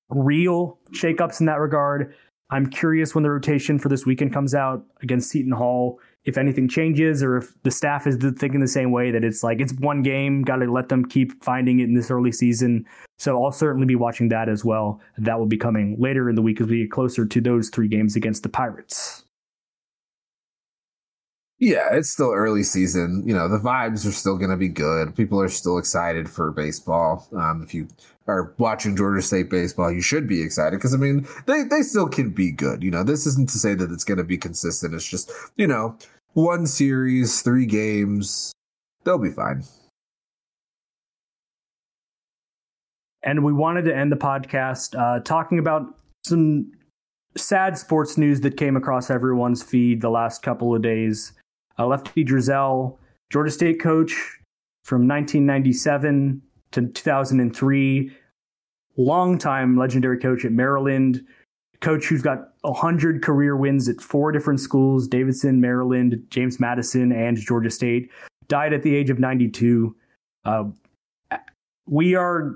[0.08, 2.14] real shakeups in that regard.
[2.50, 6.68] I'm curious when the rotation for this weekend comes out against Seton Hall, if anything
[6.68, 10.02] changes or if the staff is thinking the same way that it's like it's one
[10.02, 12.86] game, got to let them keep finding it in this early season.
[13.18, 15.00] So I'll certainly be watching that as well.
[15.18, 17.88] That will be coming later in the week as we get closer to those three
[17.88, 19.21] games against the Pirates.
[21.62, 23.22] Yeah, it's still early season.
[23.24, 25.14] You know, the vibes are still going to be good.
[25.14, 27.28] People are still excited for baseball.
[27.36, 27.86] Um, if you
[28.26, 32.08] are watching Georgia State baseball, you should be excited because I mean, they they still
[32.08, 32.82] can be good.
[32.82, 34.92] You know, this isn't to say that it's going to be consistent.
[34.92, 35.96] It's just you know,
[36.32, 38.52] one series, three games,
[39.04, 39.62] they'll be fine.
[43.22, 46.72] And we wanted to end the podcast uh, talking about some
[47.36, 51.34] sad sports news that came across everyone's feed the last couple of days.
[51.82, 52.96] Uh, Lefty Driesell,
[53.30, 54.12] Georgia State coach,
[54.84, 58.12] from 1997 to 2003.
[58.96, 61.24] Longtime legendary coach at Maryland,
[61.80, 67.36] coach who's got 100 career wins at four different schools Davidson, Maryland, James Madison, and
[67.36, 68.10] Georgia State.
[68.48, 69.96] Died at the age of 92.
[70.44, 70.64] Uh,
[71.86, 72.54] we are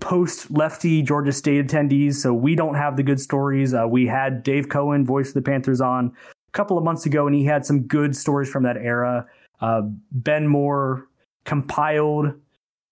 [0.00, 3.72] post lefty Georgia State attendees, so we don't have the good stories.
[3.72, 6.14] Uh, we had Dave Cohen, voice of the Panthers, on
[6.48, 9.26] a couple of months ago, and he had some good stories from that era.
[9.60, 11.08] Uh, ben Moore
[11.44, 12.34] compiled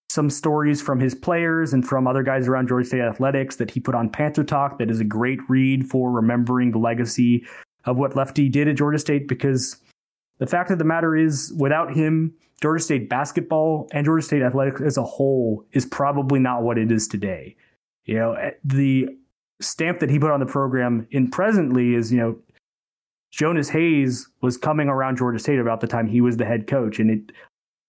[0.08, 3.80] some stories from his players and from other guys around Georgia State athletics that he
[3.80, 4.78] put on Panther Talk.
[4.78, 7.44] That is a great read for remembering the legacy
[7.84, 9.76] of what Lefty did at Georgia State because
[10.38, 14.80] the fact of the matter is, without him, Georgia State basketball and Georgia State athletics
[14.80, 17.56] as a whole is probably not what it is today.
[18.04, 19.08] You know, eh, the
[19.60, 22.38] stamp that he put on the program in presently is, you know,
[23.34, 27.00] Jonas Hayes was coming around Georgia State about the time he was the head coach,
[27.00, 27.32] and it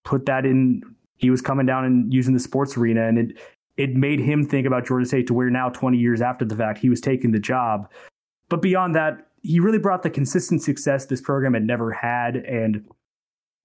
[0.04, 0.82] put that in.
[1.18, 3.38] He was coming down and using the sports arena, and it
[3.78, 6.80] it made him think about Georgia State to where now, 20 years after the fact,
[6.80, 7.92] he was taking the job.
[8.50, 12.84] But beyond that, he really brought the consistent success this program had never had, and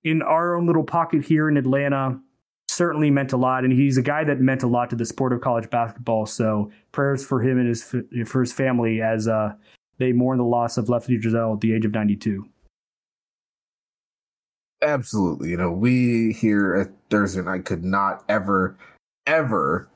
[0.05, 2.21] in our own little pocket here in Atlanta
[2.69, 3.65] certainly meant a lot.
[3.65, 6.27] And he's a guy that meant a lot to the sport of college basketball.
[6.27, 7.83] So prayers for him and his
[8.27, 9.55] for his family as uh,
[10.01, 12.49] they mourn the loss of Lefty Driesell at the age of 92.
[14.83, 15.51] Absolutely.
[15.51, 18.79] You know, we here at Thursday night could not ever,
[19.27, 19.89] ever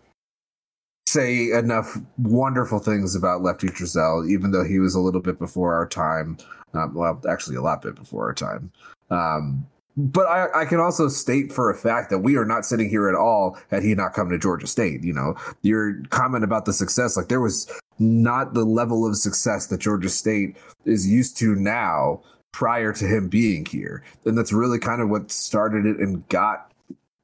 [1.06, 5.72] say enough wonderful things about Lefty Driesell, even though he was a little bit before
[5.72, 6.36] our time.
[6.74, 8.72] Um, well, actually, a lot bit before our time.
[9.10, 12.88] Um, but I, I, can also state for a fact that we are not sitting
[12.90, 15.04] here at all had he not come to Georgia State.
[15.04, 19.66] You know, your comment about the success, like there was not the level of success
[19.68, 22.22] that Georgia State is used to now
[22.52, 24.04] prior to him being here.
[24.24, 26.70] And that's really kind of what started it and got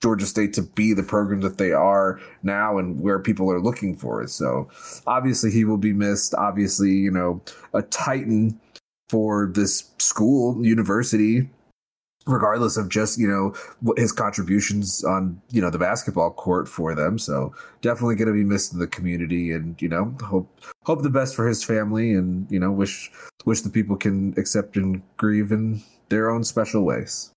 [0.03, 3.95] Georgia State to be the program that they are now and where people are looking
[3.95, 4.31] for it.
[4.31, 4.69] So
[5.07, 6.35] obviously he will be missed.
[6.35, 7.43] Obviously, you know,
[7.75, 8.59] a titan
[9.09, 11.49] for this school, university,
[12.27, 13.55] regardless of just you know
[13.97, 18.45] his contributions on you know the basketball court for them so definitely going to be
[18.45, 22.51] missed in the community and you know hope hope the best for his family and
[22.51, 23.11] you know wish
[23.47, 27.33] wish the people can accept and grieve in their own special ways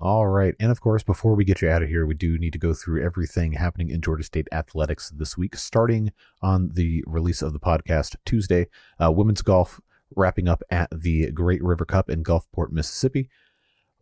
[0.00, 0.54] all right.
[0.60, 2.72] And of course, before we get you out of here, we do need to go
[2.72, 7.58] through everything happening in Georgia State athletics this week, starting on the release of the
[7.58, 8.68] podcast Tuesday.
[9.02, 9.80] Uh, women's golf
[10.16, 13.28] wrapping up at the Great River Cup in Gulfport, Mississippi.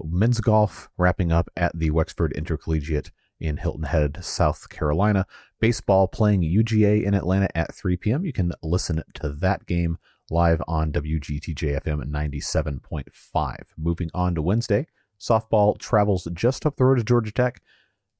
[0.02, 5.26] Men's golf wrapping up at the Wexford Intercollegiate in Hilton Head, South Carolina.
[5.60, 8.24] Baseball playing UGA in Atlanta at 3 p.m.
[8.24, 9.98] You can listen to that game
[10.30, 13.56] live on WGTJ FM 97.5.
[13.78, 14.86] Moving on to Wednesday,
[15.18, 17.60] softball travels just up the road to Georgia Tech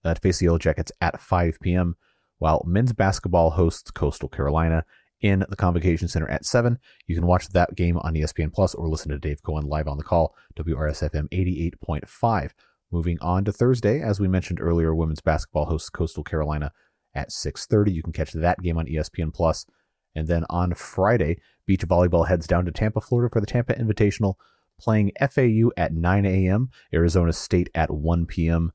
[0.04, 1.96] to face the Yellow Jackets at 5 p.m.,
[2.38, 4.84] while men's basketball hosts Coastal Carolina
[5.20, 6.78] in the Convocation Center at 7.
[7.06, 9.96] You can watch that game on ESPN Plus or listen to Dave Cohen live on
[9.96, 12.50] the call, WRSFM 88.5.
[12.90, 16.72] Moving on to Thursday, as we mentioned earlier, women's basketball hosts Coastal Carolina
[17.14, 17.92] at 6:30.
[17.92, 19.66] You can catch that game on ESPN Plus.
[20.14, 24.34] And then on Friday, beach volleyball heads down to Tampa, Florida for the Tampa Invitational,
[24.78, 28.72] playing FAU at 9 a.m., Arizona State at 1 p.m.,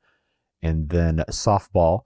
[0.62, 2.02] and then softball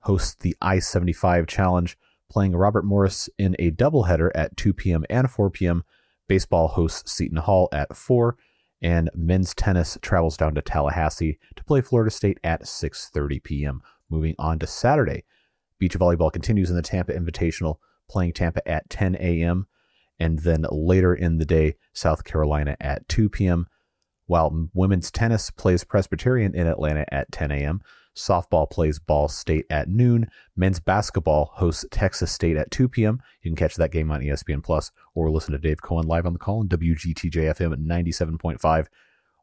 [0.00, 1.98] hosts the I-75 Challenge
[2.30, 5.04] playing Robert Morris in a doubleheader at 2 p.m.
[5.10, 5.84] and 4 p.m.
[6.28, 8.36] Baseball hosts Seton Hall at 4,
[8.80, 13.82] and men's tennis travels down to Tallahassee to play Florida State at 6:30 p.m.
[14.08, 15.24] Moving on to Saturday,
[15.78, 17.76] beach volleyball continues in the Tampa Invitational,
[18.08, 19.66] playing Tampa at 10 a.m.
[20.18, 23.66] and then later in the day, South Carolina at 2 p.m.
[24.26, 27.80] While women's tennis plays Presbyterian in Atlanta at 10 a.m.
[28.16, 30.28] Softball plays Ball State at noon.
[30.56, 33.20] Men's basketball hosts Texas State at 2 p.m.
[33.42, 36.32] You can catch that game on ESPN Plus or listen to Dave Cohen live on
[36.32, 38.86] the call on WGTJ FM at 97.5.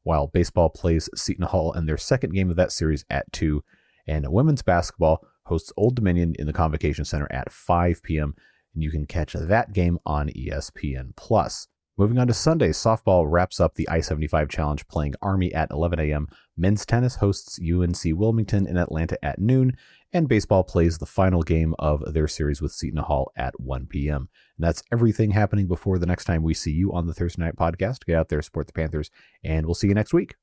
[0.04, 3.64] While baseball plays Seton Hall in their second game of that series at 2.
[4.08, 8.36] And women's basketball hosts Old Dominion in the Convocation Center at 5 p.m.
[8.74, 11.68] And you can catch that game on ESPN Plus.
[12.00, 16.00] Moving on to Sunday, softball wraps up the I 75 Challenge playing Army at 11
[16.00, 16.28] a.m.
[16.56, 19.76] Men's tennis hosts UNC Wilmington in Atlanta at noon,
[20.14, 24.30] and baseball plays the final game of their series with Seton Hall at 1 p.m.
[24.58, 27.56] And that's everything happening before the next time we see you on the Thursday Night
[27.56, 28.06] Podcast.
[28.06, 29.10] Get out there, support the Panthers,
[29.44, 30.36] and we'll see you next week.